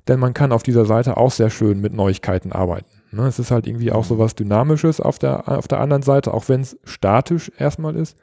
denn 0.08 0.18
man 0.18 0.34
kann 0.34 0.52
auf 0.52 0.62
dieser 0.62 0.84
Seite 0.84 1.16
auch 1.16 1.30
sehr 1.30 1.50
schön 1.50 1.80
mit 1.80 1.92
Neuigkeiten 1.92 2.52
arbeiten. 2.52 2.90
Ne? 3.12 3.26
Es 3.26 3.38
ist 3.38 3.50
halt 3.50 3.66
irgendwie 3.66 3.92
auch 3.92 4.04
so 4.04 4.18
was 4.18 4.34
Dynamisches 4.34 5.00
auf 5.00 5.18
der, 5.18 5.48
auf 5.48 5.68
der 5.68 5.80
anderen 5.80 6.02
Seite, 6.02 6.34
auch 6.34 6.48
wenn 6.48 6.62
es 6.62 6.76
statisch 6.84 7.52
erstmal 7.56 7.94
ist, 7.94 8.16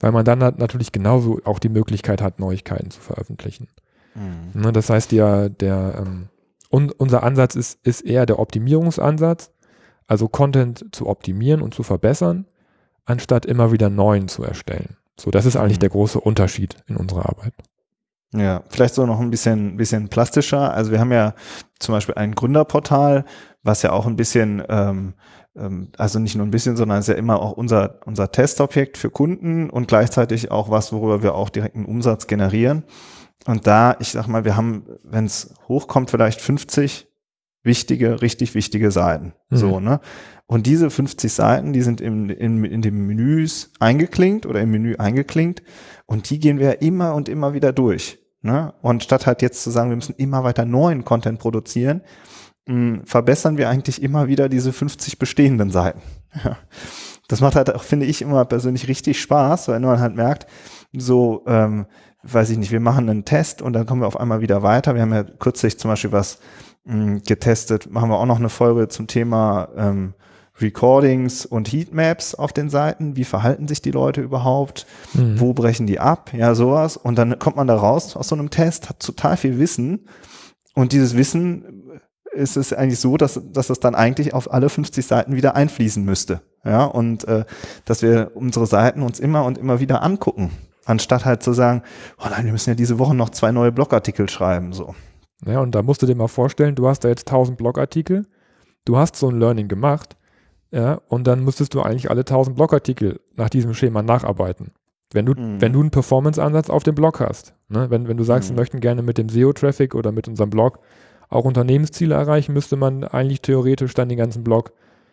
weil 0.00 0.12
man 0.12 0.24
dann 0.24 0.42
halt 0.42 0.58
natürlich 0.58 0.90
genauso 0.90 1.40
auch 1.44 1.58
die 1.58 1.68
Möglichkeit 1.68 2.22
hat, 2.22 2.40
Neuigkeiten 2.40 2.90
zu 2.90 3.00
veröffentlichen. 3.00 3.68
Mhm. 4.14 4.62
Ne? 4.62 4.72
Das 4.72 4.88
heißt, 4.88 5.12
der, 5.12 5.50
der, 5.50 5.96
ähm, 5.98 6.28
un, 6.70 6.90
unser 6.90 7.22
Ansatz 7.22 7.54
ist, 7.54 7.86
ist 7.86 8.00
eher 8.00 8.24
der 8.24 8.38
Optimierungsansatz, 8.38 9.52
also 10.06 10.28
Content 10.28 10.86
zu 10.92 11.06
optimieren 11.06 11.60
und 11.60 11.74
zu 11.74 11.82
verbessern, 11.82 12.46
anstatt 13.04 13.46
immer 13.46 13.72
wieder 13.72 13.90
neuen 13.90 14.28
zu 14.28 14.44
erstellen. 14.44 14.96
So, 15.18 15.30
das 15.30 15.46
ist 15.46 15.56
eigentlich 15.56 15.78
mhm. 15.78 15.82
der 15.82 15.90
große 15.90 16.20
Unterschied 16.20 16.76
in 16.86 16.96
unserer 16.96 17.28
Arbeit. 17.28 17.52
Ja, 18.34 18.62
vielleicht 18.68 18.94
so 18.94 19.04
noch 19.04 19.20
ein 19.20 19.30
bisschen, 19.30 19.76
bisschen 19.76 20.08
plastischer. 20.08 20.72
Also 20.72 20.90
wir 20.90 21.00
haben 21.00 21.12
ja 21.12 21.34
zum 21.78 21.94
Beispiel 21.94 22.14
ein 22.14 22.34
Gründerportal, 22.34 23.26
was 23.62 23.82
ja 23.82 23.92
auch 23.92 24.06
ein 24.06 24.16
bisschen, 24.16 24.62
ähm, 24.68 25.14
ähm, 25.54 25.90
also 25.98 26.18
nicht 26.18 26.34
nur 26.34 26.46
ein 26.46 26.50
bisschen, 26.50 26.76
sondern 26.76 26.98
es 26.98 27.08
ist 27.08 27.14
ja 27.14 27.18
immer 27.18 27.40
auch 27.40 27.52
unser, 27.52 28.00
unser 28.06 28.32
Testobjekt 28.32 28.96
für 28.96 29.10
Kunden 29.10 29.68
und 29.68 29.86
gleichzeitig 29.86 30.50
auch 30.50 30.70
was, 30.70 30.92
worüber 30.92 31.22
wir 31.22 31.34
auch 31.34 31.50
direkt 31.50 31.76
einen 31.76 31.84
Umsatz 31.84 32.26
generieren. 32.26 32.84
Und 33.46 33.66
da, 33.66 33.96
ich 33.98 34.12
sag 34.12 34.28
mal, 34.28 34.44
wir 34.46 34.56
haben, 34.56 34.86
wenn 35.02 35.26
es 35.26 35.54
hochkommt, 35.68 36.10
vielleicht 36.10 36.40
50 36.40 37.11
wichtige, 37.62 38.22
richtig 38.22 38.54
wichtige 38.54 38.90
Seiten. 38.90 39.34
Mhm. 39.50 39.56
So, 39.56 39.80
ne? 39.80 40.00
Und 40.46 40.66
diese 40.66 40.90
50 40.90 41.32
Seiten, 41.32 41.72
die 41.72 41.82
sind 41.82 42.00
im, 42.00 42.28
in, 42.28 42.64
in 42.64 42.82
den 42.82 43.06
Menüs 43.06 43.72
eingeklinkt 43.80 44.44
oder 44.44 44.60
im 44.60 44.70
Menü 44.70 44.96
eingeklinkt 44.96 45.62
und 46.06 46.28
die 46.28 46.38
gehen 46.40 46.58
wir 46.58 46.82
immer 46.82 47.14
und 47.14 47.28
immer 47.28 47.54
wieder 47.54 47.72
durch. 47.72 48.18
Ne? 48.42 48.74
Und 48.82 49.04
statt 49.04 49.26
halt 49.26 49.40
jetzt 49.40 49.62
zu 49.62 49.70
sagen, 49.70 49.90
wir 49.90 49.96
müssen 49.96 50.16
immer 50.16 50.44
weiter 50.44 50.64
neuen 50.64 51.04
Content 51.04 51.38
produzieren, 51.38 52.02
mh, 52.66 52.74
hm, 52.74 53.06
verbessern 53.06 53.56
wir 53.56 53.68
eigentlich 53.68 54.02
immer 54.02 54.26
wieder 54.28 54.48
diese 54.48 54.72
50 54.72 55.18
bestehenden 55.18 55.70
Seiten. 55.70 56.02
Ja. 56.44 56.58
Das 57.28 57.40
macht 57.40 57.56
halt 57.56 57.74
auch, 57.74 57.82
finde 57.82 58.04
ich, 58.04 58.20
immer 58.20 58.44
persönlich 58.44 58.88
richtig 58.88 59.20
Spaß, 59.20 59.68
weil 59.68 59.80
man 59.80 60.00
halt 60.00 60.16
merkt, 60.16 60.46
so, 60.92 61.44
ähm, 61.46 61.86
weiß 62.22 62.50
ich 62.50 62.58
nicht, 62.58 62.72
wir 62.72 62.80
machen 62.80 63.08
einen 63.08 63.24
Test 63.24 63.62
und 63.62 63.72
dann 63.72 63.86
kommen 63.86 64.02
wir 64.02 64.06
auf 64.06 64.20
einmal 64.20 64.40
wieder 64.40 64.62
weiter. 64.62 64.94
Wir 64.94 65.02
haben 65.02 65.14
ja 65.14 65.24
kürzlich 65.24 65.78
zum 65.78 65.90
Beispiel 65.90 66.12
was 66.12 66.40
mh, 66.84 66.94
hm, 66.94 67.22
getestet, 67.22 67.90
machen 67.90 68.10
wir 68.10 68.18
auch 68.18 68.26
noch 68.26 68.38
eine 68.38 68.48
Folge 68.48 68.88
zum 68.88 69.06
Thema 69.06 69.68
ähm, 69.76 70.14
Recordings 70.60 71.46
und 71.46 71.72
Heatmaps 71.72 72.34
auf 72.34 72.52
den 72.52 72.70
Seiten. 72.70 73.16
Wie 73.16 73.24
verhalten 73.24 73.68
sich 73.68 73.82
die 73.82 73.90
Leute 73.90 74.20
überhaupt? 74.20 74.86
Mhm. 75.14 75.40
Wo 75.40 75.52
brechen 75.54 75.86
die 75.86 75.98
ab? 75.98 76.32
Ja, 76.34 76.54
sowas. 76.54 76.96
Und 76.96 77.16
dann 77.16 77.38
kommt 77.38 77.56
man 77.56 77.66
da 77.66 77.76
raus 77.76 78.16
aus 78.16 78.28
so 78.28 78.36
einem 78.36 78.50
Test, 78.50 78.88
hat 78.88 79.00
total 79.00 79.36
viel 79.36 79.58
Wissen. 79.58 80.06
Und 80.74 80.92
dieses 80.92 81.16
Wissen 81.16 81.82
ist 82.32 82.56
es 82.56 82.72
eigentlich 82.72 83.00
so, 83.00 83.16
dass, 83.16 83.40
dass 83.52 83.66
das 83.66 83.80
dann 83.80 83.94
eigentlich 83.94 84.34
auf 84.34 84.52
alle 84.52 84.68
50 84.68 85.06
Seiten 85.06 85.36
wieder 85.36 85.54
einfließen 85.54 86.04
müsste. 86.04 86.40
Ja, 86.64 86.84
und 86.84 87.24
äh, 87.24 87.44
dass 87.84 88.02
wir 88.02 88.32
unsere 88.34 88.66
Seiten 88.66 89.02
uns 89.02 89.20
immer 89.20 89.44
und 89.44 89.58
immer 89.58 89.80
wieder 89.80 90.02
angucken, 90.02 90.50
anstatt 90.84 91.24
halt 91.24 91.42
zu 91.42 91.52
sagen, 91.52 91.82
oh 92.18 92.28
nein, 92.30 92.44
wir 92.44 92.52
müssen 92.52 92.70
ja 92.70 92.76
diese 92.76 92.98
Woche 92.98 93.14
noch 93.14 93.30
zwei 93.30 93.52
neue 93.52 93.72
Blogartikel 93.72 94.28
schreiben. 94.28 94.72
So. 94.72 94.94
Ja, 95.46 95.60
und 95.60 95.74
da 95.74 95.82
musst 95.82 96.02
du 96.02 96.06
dir 96.06 96.14
mal 96.14 96.28
vorstellen, 96.28 96.74
du 96.74 96.88
hast 96.88 97.00
da 97.00 97.08
jetzt 97.08 97.28
1000 97.28 97.58
Blogartikel, 97.58 98.26
du 98.84 98.96
hast 98.96 99.16
so 99.16 99.28
ein 99.28 99.38
Learning 99.38 99.68
gemacht, 99.68 100.16
ja, 100.70 101.00
und 101.08 101.26
dann 101.26 101.44
müsstest 101.44 101.74
du 101.74 101.82
eigentlich 101.82 102.10
alle 102.10 102.20
1000 102.20 102.56
Blogartikel 102.56 103.20
nach 103.36 103.50
diesem 103.50 103.74
Schema 103.74 104.02
nacharbeiten. 104.02 104.72
Wenn 105.12 105.26
du, 105.26 105.34
mhm. 105.34 105.60
wenn 105.60 105.72
du 105.72 105.80
einen 105.80 105.90
Performance-Ansatz 105.90 106.70
auf 106.70 106.84
dem 106.84 106.94
Blog 106.94 107.20
hast, 107.20 107.54
ne? 107.68 107.90
wenn, 107.90 108.08
wenn 108.08 108.16
du 108.16 108.24
sagst, 108.24 108.50
mhm. 108.50 108.54
wir 108.54 108.60
möchten 108.62 108.80
gerne 108.80 109.02
mit 109.02 109.18
dem 109.18 109.28
SEO-Traffic 109.28 109.94
oder 109.94 110.12
mit 110.12 110.28
unserem 110.28 110.50
Blog 110.50 110.78
auch 111.28 111.44
Unternehmensziele 111.44 112.14
erreichen, 112.14 112.52
müsste 112.52 112.76
man 112.76 113.04
eigentlich 113.04 113.42
theoretisch 113.42 113.94
dann 113.94 114.08
den 114.08 114.18
ganzen 114.18 114.44
Blog 114.44 114.72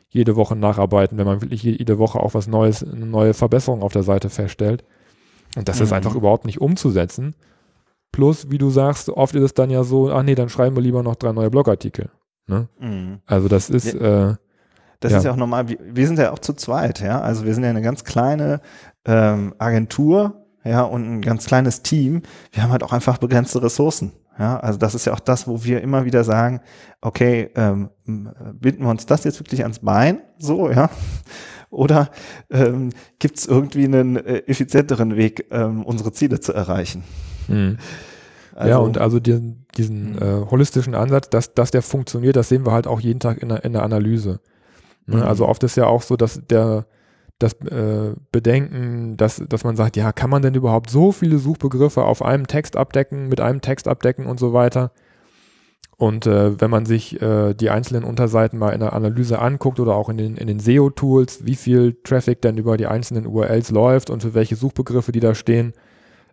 jede 0.10 0.36
Woche 0.36 0.56
nacharbeiten, 0.56 1.18
wenn 1.18 1.26
man 1.26 1.42
wirklich 1.42 1.64
jede 1.64 2.00
Woche 2.00 2.20
auch 2.20 2.34
was 2.34 2.48
Neues, 2.48 2.84
eine 2.84 3.06
neue 3.06 3.34
Verbesserung 3.34 3.84
auf 3.84 3.94
der 3.94 4.04
Seite 4.04 4.30
feststellt. 4.30 4.84
Und 5.56 5.68
das 5.68 5.80
mhm. 5.80 5.84
ist 5.84 5.94
einfach 5.94 6.16
überhaupt 6.16 6.46
nicht 6.46 6.62
umzusetzen. 6.62 7.36
Plus, 8.12 8.50
wie 8.50 8.58
du 8.58 8.70
sagst, 8.70 9.10
oft 9.10 9.36
ist 9.36 9.44
es 9.44 9.54
dann 9.54 9.70
ja 9.70 9.84
so, 9.84 10.12
ach 10.12 10.24
nee, 10.24 10.36
dann 10.36 10.50
schreiben 10.50 10.76
wir 10.76 10.84
lieber 10.84 11.04
noch 11.04 11.16
drei 11.16 11.32
neue 11.32 11.50
Blogartikel. 11.50 12.10
Ne? 12.48 12.68
Mhm. 12.80 13.20
Also 13.26 13.48
das 13.48 13.70
ist. 13.70 13.94
Ja. 13.94 14.32
Äh, 14.32 14.36
das 15.00 15.14
ja. 15.14 15.18
ist 15.20 15.24
ja 15.24 15.32
auch 15.32 15.38
normal. 15.38 15.70
Wir, 15.70 15.78
wir, 15.82 16.08
sind 16.08 16.20
ja 16.20 16.32
auch 16.32 16.40
zu 16.40 16.54
zweit, 16.54 17.00
ja. 17.00 17.22
Also 17.22 17.46
wir 17.46 17.54
sind 17.54 17.64
ja 17.64 17.70
eine 17.70 17.82
ganz 17.82 18.04
kleine 18.04 18.60
ähm, 19.06 19.54
Agentur, 19.58 20.46
ja, 20.66 20.82
und 20.82 21.10
ein 21.10 21.22
ganz 21.22 21.46
kleines 21.46 21.84
Team. 21.84 22.24
Wir 22.52 22.64
haben 22.64 22.72
halt 22.72 22.84
auch 22.84 22.92
einfach 22.92 23.18
begrenzte 23.18 23.64
Ressourcen. 23.64 24.12
Ja, 24.38 24.58
also 24.58 24.80
das 24.80 24.96
ist 24.96 25.06
ja 25.06 25.14
auch 25.14 25.20
das, 25.20 25.48
wo 25.48 25.64
wir 25.64 25.82
immer 25.82 26.06
wieder 26.06 26.24
sagen, 26.24 26.62
okay, 27.02 27.50
ähm, 27.56 27.90
binden 28.06 28.84
wir 28.84 28.90
uns 28.90 29.06
das 29.06 29.26
jetzt 29.26 29.40
wirklich 29.40 29.64
ans 29.64 29.80
Bein, 29.80 30.22
so, 30.38 30.70
ja, 30.70 30.90
oder 31.70 32.10
ähm, 32.50 32.92
gibt 33.20 33.38
es 33.38 33.46
irgendwie 33.48 33.84
einen 33.84 34.16
äh, 34.16 34.38
effizienteren 34.48 35.18
Weg, 35.18 35.46
ähm, 35.52 35.84
unsere 35.84 36.14
Ziele 36.14 36.40
zu 36.40 36.54
erreichen? 36.54 37.04
Mhm. 37.50 37.78
Also, 38.56 38.70
ja, 38.70 38.78
und 38.78 38.98
also 38.98 39.20
den, 39.20 39.66
diesen 39.78 40.14
mhm. 40.14 40.18
äh, 40.18 40.52
holistischen 40.52 40.96
Ansatz, 40.96 41.30
dass, 41.30 41.54
dass 41.54 41.72
der 41.72 41.82
funktioniert, 41.82 42.36
das 42.36 42.50
sehen 42.50 42.66
wir 42.66 42.74
halt 42.74 42.88
auch 42.88 43.00
jeden 43.00 43.20
Tag 43.20 43.42
in 43.42 43.50
der, 43.50 43.64
in 43.64 43.74
der 43.74 43.84
Analyse. 43.84 44.40
Ne? 45.06 45.18
Mhm. 45.18 45.24
Also 45.24 45.48
oft 45.48 45.64
ist 45.64 45.78
ja 45.78 45.86
auch 45.86 46.02
so, 46.02 46.16
dass 46.16 46.42
der 46.48 46.86
das 47.40 47.54
äh, 47.54 48.16
Bedenken, 48.34 49.16
dass, 49.16 49.42
dass 49.48 49.64
man 49.64 49.78
sagt, 49.78 49.96
ja, 49.96 50.12
kann 50.12 50.30
man 50.30 50.42
denn 50.42 50.56
überhaupt 50.56 50.90
so 50.90 51.14
viele 51.14 51.38
Suchbegriffe 51.38 52.04
auf 52.04 52.22
einem 52.22 52.48
Text 52.48 52.76
abdecken, 52.76 53.30
mit 53.30 53.40
einem 53.40 53.62
Text 53.62 53.88
abdecken 53.88 54.26
und 54.26 54.40
so 54.40 54.52
weiter? 54.52 54.92
Und 55.96 56.28
äh, 56.28 56.60
wenn 56.60 56.70
man 56.70 56.86
sich 56.86 57.22
äh, 57.22 57.54
die 57.54 57.70
einzelnen 57.70 58.04
Unterseiten 58.04 58.60
mal 58.60 58.72
in 58.72 58.82
der 58.82 58.94
Analyse 58.94 59.40
anguckt 59.40 59.80
oder 59.80 59.96
auch 59.96 60.10
in 60.10 60.18
den, 60.18 60.38
in 60.38 60.48
den 60.48 60.60
SEO-Tools, 60.60 61.46
wie 61.46 61.56
viel 61.56 61.98
Traffic 62.04 62.42
denn 62.42 62.58
über 62.58 62.78
die 62.78 62.88
einzelnen 62.88 63.26
URLs 63.26 63.72
läuft 63.72 64.10
und 64.10 64.22
für 64.22 64.34
welche 64.34 64.56
Suchbegriffe 64.56 65.12
die 65.12 65.20
da 65.20 65.34
stehen, 65.34 65.74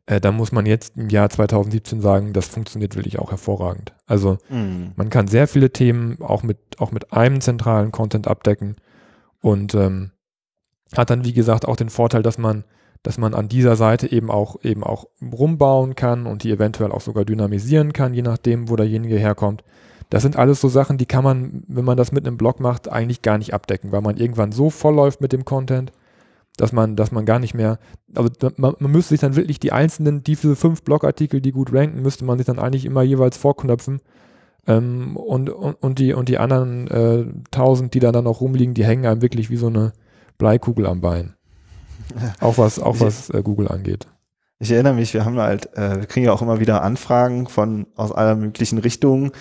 äh, 0.07 0.21
dann 0.21 0.37
muss 0.37 0.53
man 0.53 0.67
jetzt 0.67 0.97
im 0.97 1.09
Jahr 1.09 1.29
2017 1.29 2.01
sagen, 2.01 2.33
das 2.33 2.47
funktioniert 2.47 2.95
wirklich 2.95 3.19
auch 3.19 3.31
hervorragend. 3.31 3.93
Also 4.07 4.39
mhm. 4.49 4.93
man 4.97 5.11
kann 5.11 5.29
sehr 5.29 5.49
viele 5.49 5.71
Themen 5.71 6.23
auch 6.23 6.43
mit, 6.43 6.59
auch 6.79 6.93
mit 6.93 7.13
einem 7.13 7.41
zentralen 7.41 7.91
Content 7.91 8.29
abdecken 8.29 8.77
und 9.41 9.75
ähm, 9.75 10.13
hat 10.97 11.11
dann, 11.11 11.25
wie 11.25 11.33
gesagt, 11.33 11.67
auch 11.67 11.77
den 11.77 11.91
Vorteil, 11.91 12.23
dass 12.23 12.39
man, 12.39 12.65
dass 13.03 13.19
man 13.19 13.35
an 13.35 13.49
dieser 13.49 13.75
Seite 13.75 14.11
eben 14.11 14.31
auch, 14.31 14.63
eben 14.63 14.85
auch 14.85 15.07
rumbauen 15.21 15.97
kann 15.97 16.27
und 16.27 16.45
die 16.45 16.53
eventuell 16.53 16.93
auch 16.93 17.01
sogar 17.01 17.25
dynamisieren 17.25 17.93
kann, 17.93 18.15
je 18.15 18.23
nachdem, 18.23 18.69
wo 18.69 18.77
derjenige 18.77 19.19
herkommt. 19.19 19.65
Das 20.11 20.23
sind 20.23 20.37
alles 20.37 20.61
so 20.61 20.69
Sachen, 20.69 20.99
die 20.99 21.07
kann 21.07 21.25
man, 21.25 21.65
wenn 21.67 21.85
man 21.85 21.97
das 21.97 22.13
mit 22.13 22.25
einem 22.25 22.37
Blog 22.37 22.61
macht, 22.61 22.89
eigentlich 22.89 23.23
gar 23.23 23.39
nicht 23.39 23.53
abdecken, 23.53 23.91
weil 23.91 24.03
man 24.03 24.17
irgendwann 24.17 24.53
so 24.53 24.71
voll 24.71 24.95
läuft 24.95 25.21
mit 25.21 25.33
dem 25.33 25.45
Content, 25.45 25.91
dass 26.57 26.73
man, 26.73 26.97
dass 26.97 27.13
man 27.13 27.27
gar 27.27 27.39
nicht 27.39 27.55
mehr, 27.55 27.79
also 28.15 28.31
man, 28.57 28.75
man 28.79 28.91
müsste 28.91 29.11
sich 29.11 29.21
dann 29.21 29.37
wirklich 29.37 29.61
die 29.61 29.73
einzelnen, 29.73 30.23
diese 30.23 30.57
fünf 30.57 30.83
Blogartikel, 30.83 31.41
die 31.41 31.53
gut 31.53 31.73
ranken, 31.73 32.03
müsste 32.03 32.25
man 32.25 32.39
sich 32.39 32.47
dann 32.47 32.59
eigentlich 32.59 32.85
immer 32.85 33.03
jeweils 33.03 33.37
vorknöpfen. 33.37 34.01
Ähm, 34.67 35.17
und, 35.17 35.51
und, 35.51 35.75
und, 35.75 35.99
die, 35.99 36.13
und 36.13 36.29
die 36.29 36.39
anderen 36.39 36.89
äh, 36.89 37.27
tausend, 37.51 37.95
die 37.95 38.01
da 38.01 38.11
dann 38.11 38.25
noch 38.25 38.41
rumliegen, 38.41 38.75
die 38.75 38.85
hängen 38.85 39.07
einem 39.07 39.23
wirklich 39.23 39.51
wie 39.51 39.57
so 39.57 39.69
eine 39.69 39.93
Bleikugel 40.39 40.87
am 40.87 41.01
Bein. 41.01 41.35
Auch 42.41 42.59
was, 42.59 42.79
auch 42.79 43.01
was 43.01 43.31
äh, 43.31 43.43
Google 43.43 43.69
angeht. 43.69 44.07
Ich 44.59 44.71
erinnere 44.71 44.95
mich, 44.95 45.13
wir 45.13 45.25
haben 45.25 45.39
halt, 45.39 45.77
äh, 45.77 45.97
wir 46.01 46.07
kriegen 46.07 46.27
ja 46.27 46.33
auch 46.33 46.41
immer 46.41 46.61
wieder 46.61 46.83
Anfragen 46.83 47.47
von 47.47 47.87
aus 47.95 48.13
aller 48.13 48.37
möglichen 48.37 48.79
Richtungen. 48.79 49.33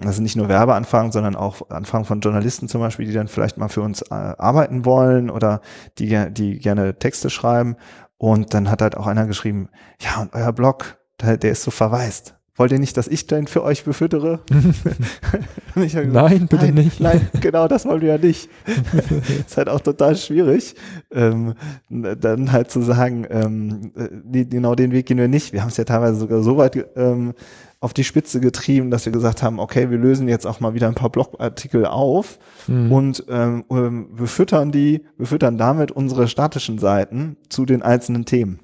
Das 0.00 0.16
sind 0.16 0.24
nicht 0.24 0.36
nur 0.36 0.48
Werbeanfragen, 0.48 1.12
sondern 1.12 1.36
auch 1.36 1.70
Anfragen 1.70 2.04
von 2.04 2.20
Journalisten 2.20 2.68
zum 2.68 2.80
Beispiel, 2.80 3.06
die 3.06 3.12
dann 3.12 3.28
vielleicht 3.28 3.58
mal 3.58 3.68
für 3.68 3.82
uns 3.82 4.02
äh, 4.02 4.14
arbeiten 4.14 4.84
wollen 4.84 5.30
oder 5.30 5.60
die, 5.98 6.32
die 6.32 6.58
gerne 6.58 6.98
Texte 6.98 7.30
schreiben. 7.30 7.76
Und 8.18 8.54
dann 8.54 8.70
hat 8.70 8.82
halt 8.82 8.96
auch 8.96 9.06
einer 9.06 9.26
geschrieben, 9.26 9.68
ja, 10.00 10.22
und 10.22 10.34
euer 10.34 10.52
Blog, 10.52 10.98
der, 11.20 11.36
der 11.36 11.52
ist 11.52 11.62
so 11.62 11.70
verwaist 11.70 12.34
wollt 12.56 12.70
ihr 12.70 12.78
nicht, 12.78 12.96
dass 12.96 13.08
ich 13.08 13.26
den 13.26 13.46
für 13.46 13.62
euch 13.64 13.84
befüttere? 13.84 14.40
gesagt, 15.74 16.12
nein, 16.12 16.46
bitte 16.46 16.66
nein, 16.66 16.74
nicht. 16.74 17.00
Nein, 17.00 17.28
genau, 17.40 17.66
das 17.66 17.84
wollen 17.84 18.00
wir 18.00 18.10
ja 18.10 18.18
nicht. 18.18 18.48
ist 19.46 19.56
halt 19.56 19.68
auch 19.68 19.80
total 19.80 20.16
schwierig, 20.16 20.76
ähm, 21.10 21.54
dann 21.88 22.52
halt 22.52 22.70
zu 22.70 22.80
sagen, 22.80 23.26
ähm, 23.28 23.92
die, 24.24 24.48
genau 24.48 24.74
den 24.74 24.92
Weg 24.92 25.06
gehen 25.06 25.18
wir 25.18 25.28
nicht. 25.28 25.52
Wir 25.52 25.62
haben 25.62 25.68
es 25.68 25.76
ja 25.76 25.84
teilweise 25.84 26.16
sogar 26.16 26.42
so 26.42 26.56
weit 26.56 26.86
ähm, 26.96 27.34
auf 27.84 27.92
die 27.92 28.02
Spitze 28.02 28.40
getrieben, 28.40 28.90
dass 28.90 29.04
wir 29.04 29.12
gesagt 29.12 29.42
haben, 29.42 29.60
okay, 29.60 29.90
wir 29.90 29.98
lösen 29.98 30.26
jetzt 30.26 30.46
auch 30.46 30.58
mal 30.58 30.72
wieder 30.72 30.88
ein 30.88 30.94
paar 30.94 31.10
Blogartikel 31.10 31.84
auf 31.84 32.38
mhm. 32.66 32.90
und 32.90 33.24
ähm, 33.28 33.64
ähm 33.70 34.08
wir 34.12 34.26
füttern 34.26 34.72
die, 34.72 35.04
wir 35.18 35.26
füttern 35.26 35.58
damit 35.58 35.92
unsere 35.92 36.26
statischen 36.26 36.78
Seiten 36.78 37.36
zu 37.50 37.66
den 37.66 37.82
einzelnen 37.82 38.24
Themen. 38.24 38.60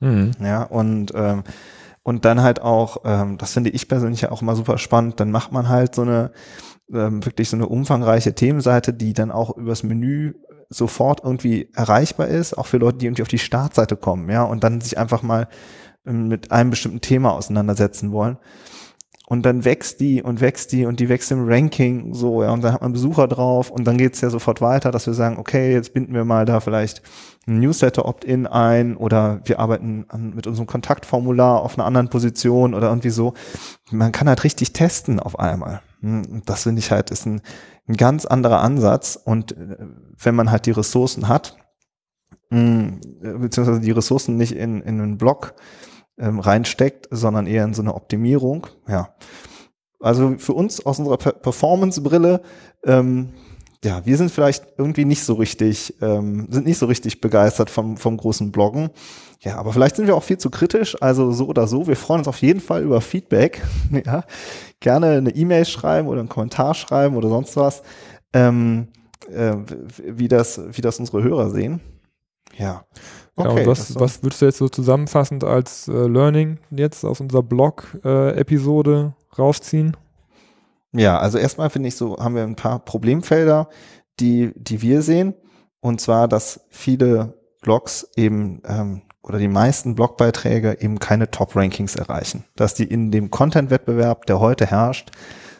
Mhm. 0.00 0.32
Ja, 0.40 0.64
und 0.64 1.12
ähm, 1.14 1.44
und 2.02 2.24
dann 2.24 2.42
halt 2.42 2.60
auch, 2.62 2.98
ähm, 3.04 3.38
das 3.38 3.52
finde 3.52 3.70
ich 3.70 3.88
persönlich 3.88 4.22
ja 4.22 4.30
auch 4.30 4.42
immer 4.42 4.54
super 4.54 4.78
spannend, 4.78 5.18
dann 5.20 5.30
macht 5.30 5.52
man 5.52 5.68
halt 5.68 5.94
so 5.94 6.02
eine, 6.02 6.30
ähm, 6.92 7.24
wirklich 7.24 7.48
so 7.48 7.56
eine 7.56 7.68
umfangreiche 7.68 8.34
Themenseite, 8.34 8.94
die 8.94 9.12
dann 9.12 9.30
auch 9.30 9.56
übers 9.56 9.82
Menü 9.82 10.34
sofort 10.70 11.22
irgendwie 11.24 11.70
erreichbar 11.74 12.28
ist, 12.28 12.56
auch 12.56 12.66
für 12.66 12.78
Leute, 12.78 12.98
die 12.98 13.06
irgendwie 13.06 13.22
auf 13.22 13.28
die 13.28 13.38
Startseite 13.38 13.96
kommen, 13.96 14.30
ja, 14.30 14.42
und 14.42 14.64
dann 14.64 14.80
sich 14.80 14.98
einfach 14.98 15.22
mal 15.22 15.48
mit 16.08 16.50
einem 16.52 16.70
bestimmten 16.70 17.00
Thema 17.00 17.32
auseinandersetzen 17.32 18.12
wollen. 18.12 18.38
Und 19.30 19.42
dann 19.44 19.66
wächst 19.66 20.00
die 20.00 20.22
und 20.22 20.40
wächst 20.40 20.72
die 20.72 20.86
und 20.86 21.00
die 21.00 21.10
wächst 21.10 21.30
im 21.32 21.46
Ranking 21.46 22.14
so, 22.14 22.42
ja, 22.42 22.50
und 22.50 22.64
dann 22.64 22.72
hat 22.72 22.80
man 22.80 22.94
Besucher 22.94 23.28
drauf 23.28 23.70
und 23.70 23.84
dann 23.84 23.98
geht's 23.98 24.22
ja 24.22 24.30
sofort 24.30 24.62
weiter, 24.62 24.90
dass 24.90 25.06
wir 25.06 25.12
sagen, 25.12 25.36
okay, 25.36 25.70
jetzt 25.70 25.92
binden 25.92 26.14
wir 26.14 26.24
mal 26.24 26.46
da 26.46 26.60
vielleicht 26.60 27.02
ein 27.46 27.60
Newsletter-Opt-in 27.60 28.46
ein 28.46 28.96
oder 28.96 29.42
wir 29.44 29.58
arbeiten 29.58 30.06
an, 30.08 30.34
mit 30.34 30.46
unserem 30.46 30.66
Kontaktformular 30.66 31.60
auf 31.60 31.76
einer 31.78 31.84
anderen 31.84 32.08
Position 32.08 32.72
oder 32.72 32.88
irgendwie 32.88 33.10
so. 33.10 33.34
Man 33.90 34.12
kann 34.12 34.30
halt 34.30 34.44
richtig 34.44 34.72
testen 34.72 35.20
auf 35.20 35.38
einmal. 35.38 35.82
Hm, 36.00 36.40
das 36.46 36.62
finde 36.62 36.78
ich 36.78 36.90
halt 36.90 37.10
ist 37.10 37.26
ein, 37.26 37.42
ein 37.86 37.96
ganz 37.96 38.24
anderer 38.24 38.62
Ansatz 38.62 39.20
und 39.22 39.52
äh, 39.52 39.76
wenn 40.16 40.36
man 40.36 40.50
halt 40.50 40.64
die 40.64 40.70
Ressourcen 40.70 41.28
hat, 41.28 41.58
hm, 42.50 43.00
beziehungsweise 43.20 43.80
die 43.80 43.90
Ressourcen 43.90 44.38
nicht 44.38 44.52
in, 44.52 44.80
in 44.80 45.02
einen 45.02 45.18
Blog 45.18 45.54
ähm, 46.18 46.40
reinsteckt, 46.40 47.08
sondern 47.10 47.46
eher 47.46 47.64
in 47.64 47.74
so 47.74 47.82
eine 47.82 47.94
Optimierung, 47.94 48.66
ja. 48.88 49.14
Also 50.00 50.36
für 50.38 50.52
uns 50.52 50.84
aus 50.86 51.00
unserer 51.00 51.16
Performance-Brille 51.16 52.40
ähm, 52.84 53.30
ja, 53.84 54.04
wir 54.04 54.16
sind 54.16 54.30
vielleicht 54.32 54.66
irgendwie 54.76 55.04
nicht 55.04 55.22
so 55.22 55.34
richtig, 55.34 55.94
ähm, 56.02 56.48
sind 56.50 56.66
nicht 56.66 56.78
so 56.78 56.86
richtig 56.86 57.20
begeistert 57.20 57.70
vom, 57.70 57.96
vom 57.96 58.16
großen 58.16 58.50
Bloggen. 58.50 58.90
Ja, 59.40 59.56
aber 59.56 59.72
vielleicht 59.72 59.94
sind 59.96 60.08
wir 60.08 60.16
auch 60.16 60.24
viel 60.24 60.38
zu 60.38 60.50
kritisch, 60.50 61.00
also 61.00 61.30
so 61.30 61.46
oder 61.46 61.68
so. 61.68 61.86
Wir 61.86 61.94
freuen 61.94 62.20
uns 62.20 62.28
auf 62.28 62.42
jeden 62.42 62.60
Fall 62.60 62.82
über 62.82 63.00
Feedback. 63.00 63.62
ja, 64.04 64.24
gerne 64.80 65.18
eine 65.18 65.30
E-Mail 65.30 65.64
schreiben 65.64 66.08
oder 66.08 66.18
einen 66.20 66.28
Kommentar 66.28 66.74
schreiben 66.74 67.16
oder 67.16 67.28
sonst 67.28 67.56
was, 67.56 67.82
ähm, 68.32 68.88
äh, 69.30 69.54
wie 70.04 70.26
das, 70.26 70.60
wie 70.72 70.82
das 70.82 70.98
unsere 70.98 71.22
Hörer 71.22 71.50
sehen. 71.50 71.80
Ja. 72.56 72.84
Okay, 73.38 73.60
ja, 73.60 73.66
was, 73.66 73.94
was 73.98 74.22
würdest 74.22 74.42
du 74.42 74.46
jetzt 74.46 74.58
so 74.58 74.68
zusammenfassend 74.68 75.44
als 75.44 75.88
äh, 75.88 75.92
Learning 75.92 76.58
jetzt 76.70 77.04
aus 77.04 77.20
unserer 77.20 77.42
Blog-Episode 77.42 79.14
äh, 79.14 79.34
rausziehen? 79.36 79.96
Ja, 80.92 81.18
also 81.18 81.38
erstmal 81.38 81.70
finde 81.70 81.88
ich 81.88 81.96
so, 81.96 82.18
haben 82.18 82.34
wir 82.34 82.42
ein 82.42 82.56
paar 82.56 82.80
Problemfelder, 82.80 83.68
die, 84.20 84.52
die 84.56 84.82
wir 84.82 85.02
sehen. 85.02 85.34
Und 85.80 86.00
zwar, 86.00 86.26
dass 86.26 86.60
viele 86.70 87.34
Blogs 87.60 88.08
eben 88.16 88.62
ähm, 88.66 89.02
oder 89.22 89.38
die 89.38 89.48
meisten 89.48 89.94
Blogbeiträge 89.94 90.78
eben 90.80 90.98
keine 90.98 91.30
Top-Rankings 91.30 91.96
erreichen. 91.96 92.44
Dass 92.56 92.74
die 92.74 92.84
in 92.84 93.10
dem 93.10 93.30
Content-Wettbewerb, 93.30 94.26
der 94.26 94.40
heute 94.40 94.66
herrscht, 94.66 95.10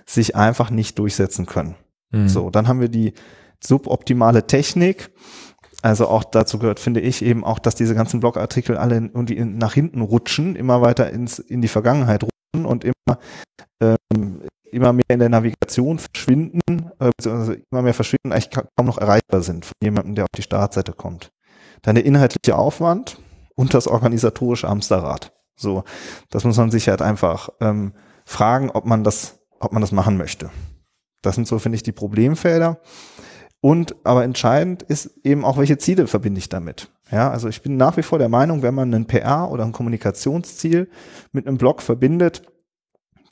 sich 0.07 0.35
einfach 0.35 0.71
nicht 0.71 0.99
durchsetzen 0.99 1.47
können. 1.47 1.77
Mhm. 2.11 2.29
So, 2.29 2.51
dann 2.51 2.67
haben 2.67 2.81
wir 2.81 2.88
die 2.88 3.12
suboptimale 3.61 4.47
Technik. 4.47 5.11
Also 5.83 6.09
auch 6.09 6.25
dazu 6.25 6.59
gehört, 6.59 6.81
finde 6.81 7.01
ich 7.01 7.23
eben 7.23 7.45
auch, 7.45 7.59
dass 7.59 7.77
diese 7.77 7.95
ganzen 7.95 8.21
Blogartikel 8.21 8.77
alle 8.77 8.97
irgendwie 8.97 9.45
nach 9.45 9.75
hinten 9.75 10.01
rutschen, 10.01 10.57
immer 10.57 10.83
weiter 10.83 11.11
ins, 11.11 11.38
in 11.38 11.62
die 11.62 11.69
Vergangenheit 11.69 12.25
rutschen 12.25 12.67
und 12.67 12.85
immer 12.85 13.19
ähm, 13.81 14.43
immer 14.71 14.93
mehr 14.93 15.05
in 15.09 15.19
der 15.19 15.29
Navigation 15.29 15.99
verschwinden, 15.99 16.91
äh, 16.99 17.11
immer 17.71 17.83
mehr 17.83 17.95
verschwinden, 17.95 18.33
eigentlich 18.33 18.51
kaum 18.51 18.87
noch 18.87 18.99
erreichbar 18.99 19.43
sind 19.43 19.64
von 19.64 19.75
jemandem, 19.83 20.14
der 20.14 20.25
auf 20.25 20.31
die 20.37 20.43
Startseite 20.43 20.93
kommt. 20.93 21.31
Dann 21.83 21.95
der 21.95 22.05
inhaltliche 22.05 22.57
Aufwand 22.57 23.19
und 23.55 23.75
das 23.75 23.87
organisatorische 23.87 24.69
Hamsterrad. 24.69 25.33
So, 25.57 25.85
das 26.31 26.45
muss 26.45 26.57
man 26.57 26.71
sich 26.71 26.88
halt 26.88 27.03
einfach 27.03 27.49
ähm, 27.61 27.93
fragen, 28.25 28.71
ob 28.71 28.85
man 28.85 29.05
das, 29.05 29.38
ob 29.59 29.73
man 29.73 29.81
das 29.81 29.93
machen 29.93 30.17
möchte. 30.17 30.51
Das 31.23 31.35
sind 31.35 31.49
so, 31.49 31.59
finde 31.59 31.77
ich, 31.77 31.83
die 31.83 31.93
Problemfelder. 31.93 32.81
Und 33.61 33.97
aber 34.05 34.25
entscheidend 34.25 34.83
ist 34.83 35.18
eben 35.25 35.44
auch, 35.44 35.59
welche 35.59 35.79
Ziele 35.79 36.07
verbinde 36.07 36.38
ich 36.38 36.49
damit. 36.49 36.90
Ja, 37.11 37.31
also 37.31 37.49
ich 37.49 37.62
bin 37.62 37.77
nach 37.77 37.97
wie 37.97 38.03
vor 38.03 38.18
der 38.18 38.29
Meinung, 38.29 38.62
wenn 38.62 38.75
man 38.75 38.94
ein 38.94 39.07
PR 39.07 39.51
oder 39.51 39.64
ein 39.64 39.73
Kommunikationsziel 39.73 40.88
mit 41.33 41.47
einem 41.47 41.59
Blog 41.59 41.83
verbindet, 41.83 42.42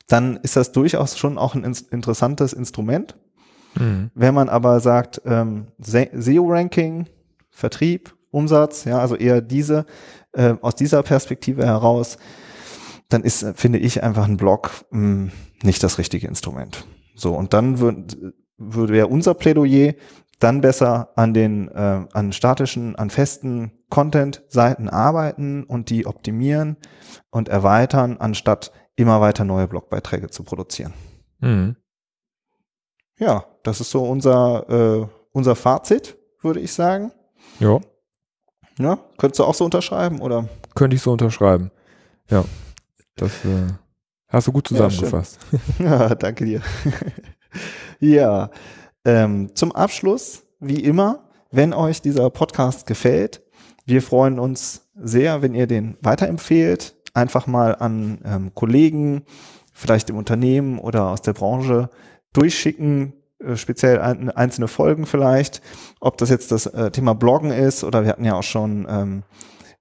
dann 0.07 0.37
ist 0.37 0.55
das 0.55 0.71
durchaus 0.71 1.17
schon 1.17 1.37
auch 1.37 1.53
ein 1.53 1.63
interessantes 1.63 2.53
Instrument. 2.53 3.17
Mhm. 3.75 4.09
Wenn 4.15 4.33
man 4.33 4.49
aber 4.49 4.79
sagt, 4.79 5.21
ähm, 5.25 5.67
SEO-Ranking, 5.79 7.07
Vertrieb, 7.49 8.15
Umsatz, 8.31 8.85
ja, 8.85 8.99
also 8.99 9.15
eher 9.15 9.41
diese, 9.41 9.85
äh, 10.33 10.55
aus 10.61 10.75
dieser 10.75 11.03
Perspektive 11.03 11.65
heraus, 11.65 12.17
dann 13.09 13.23
ist, 13.23 13.45
finde 13.55 13.79
ich, 13.79 14.03
einfach 14.03 14.25
ein 14.27 14.37
Blog 14.37 14.71
mh, 14.91 14.99
hm, 14.99 15.31
nicht 15.63 15.83
das 15.83 15.97
richtige 15.97 16.27
Instrument. 16.27 16.85
So, 17.15 17.33
und 17.33 17.53
dann 17.53 17.79
würde 17.79 18.33
würde 18.57 18.93
wäre 18.93 19.07
unser 19.07 19.33
Plädoyer 19.33 19.93
dann 20.39 20.61
besser 20.61 21.09
an 21.15 21.33
den 21.33 21.67
äh, 21.69 22.05
an 22.13 22.31
statischen, 22.31 22.95
an 22.95 23.09
festen 23.09 23.71
Content-Seiten 23.89 24.89
arbeiten 24.89 25.63
und 25.63 25.89
die 25.89 26.05
optimieren 26.05 26.77
und 27.31 27.49
erweitern, 27.49 28.17
anstatt 28.19 28.71
immer 28.95 29.21
weiter 29.21 29.45
neue 29.45 29.67
Blogbeiträge 29.67 30.29
zu 30.29 30.43
produzieren. 30.43 30.93
Mhm. 31.39 31.75
Ja, 33.19 33.45
das 33.63 33.81
ist 33.81 33.89
so 33.89 34.03
unser 34.05 34.69
äh, 34.69 35.07
unser 35.31 35.55
Fazit, 35.55 36.17
würde 36.41 36.59
ich 36.59 36.73
sagen. 36.73 37.11
Ja. 37.59 37.79
Ja, 38.77 38.99
könntest 39.17 39.39
du 39.39 39.43
auch 39.43 39.55
so 39.55 39.65
unterschreiben, 39.65 40.21
oder? 40.21 40.47
Könnte 40.75 40.95
ich 40.95 41.01
so 41.01 41.11
unterschreiben. 41.11 41.71
Ja. 42.29 42.45
Das 43.15 43.43
äh, 43.45 43.67
hast 44.27 44.47
du 44.47 44.51
gut 44.51 44.67
zusammengefasst. 44.67 45.39
Ja, 45.79 45.85
ja 46.09 46.15
danke 46.15 46.45
dir. 46.45 46.61
ja, 47.99 48.49
ähm, 49.05 49.51
zum 49.55 49.71
Abschluss, 49.71 50.43
wie 50.59 50.83
immer, 50.83 51.29
wenn 51.51 51.73
euch 51.73 52.01
dieser 52.01 52.29
Podcast 52.29 52.85
gefällt, 52.87 53.41
wir 53.85 54.01
freuen 54.01 54.37
uns 54.37 54.89
sehr, 54.95 55.41
wenn 55.41 55.53
ihr 55.53 55.65
den 55.65 55.97
weiterempfehlt. 56.01 56.95
Einfach 57.13 57.47
mal 57.47 57.73
an 57.75 58.19
ähm, 58.25 58.51
Kollegen, 58.53 59.23
vielleicht 59.73 60.09
im 60.09 60.17
Unternehmen 60.17 60.77
oder 60.77 61.07
aus 61.09 61.21
der 61.21 61.33
Branche 61.33 61.89
durchschicken, 62.33 63.13
äh, 63.39 63.55
speziell 63.55 63.99
ein, 63.99 64.29
einzelne 64.29 64.67
Folgen 64.67 65.05
vielleicht, 65.05 65.61
ob 65.99 66.17
das 66.17 66.29
jetzt 66.29 66.51
das 66.51 66.65
äh, 66.65 66.91
Thema 66.91 67.15
Bloggen 67.15 67.51
ist 67.51 67.83
oder 67.83 68.03
wir 68.03 68.09
hatten 68.09 68.25
ja 68.25 68.35
auch 68.35 68.43
schon 68.43 68.85
ähm, 68.89 69.23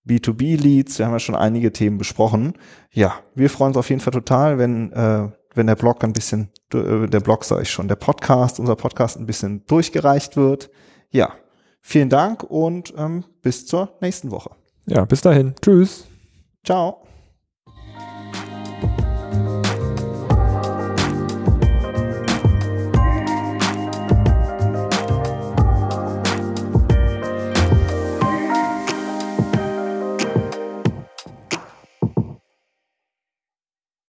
B2B-Leads, 0.07 0.99
wir 0.99 1.07
haben 1.07 1.13
ja 1.13 1.19
schon 1.19 1.35
einige 1.35 1.73
Themen 1.73 1.99
besprochen. 1.99 2.55
Ja, 2.93 3.15
wir 3.35 3.51
freuen 3.51 3.71
uns 3.71 3.77
auf 3.77 3.91
jeden 3.91 4.01
Fall 4.01 4.13
total, 4.13 4.59
wenn, 4.59 4.93
äh, 4.93 5.29
wenn 5.57 5.67
der 5.67 5.77
Blog 5.77 6.05
ein 6.05 6.13
bisschen, 6.13 6.51
äh, 6.73 7.07
der 7.07 7.21
Blog 7.21 7.45
sage 7.45 7.63
ich 7.63 7.71
schon, 7.71 7.89
der 7.89 7.97
Podcast, 7.97 8.61
unser 8.61 8.77
Podcast 8.77 9.19
ein 9.19 9.27
bisschen 9.27 9.65
durchgereicht 9.67 10.37
wird. 10.37 10.71
Ja, 11.11 11.33
vielen 11.81 12.09
Dank 12.09 12.43
und 12.45 12.95
ähm, 12.97 13.25
bis 13.43 13.67
zur 13.67 13.97
nächsten 14.01 14.31
Woche. 14.31 14.51
Ja, 14.87 15.05
bis 15.05 15.23
dahin. 15.23 15.55
Tschüss. 15.61 16.07
Ciao. 16.65 17.06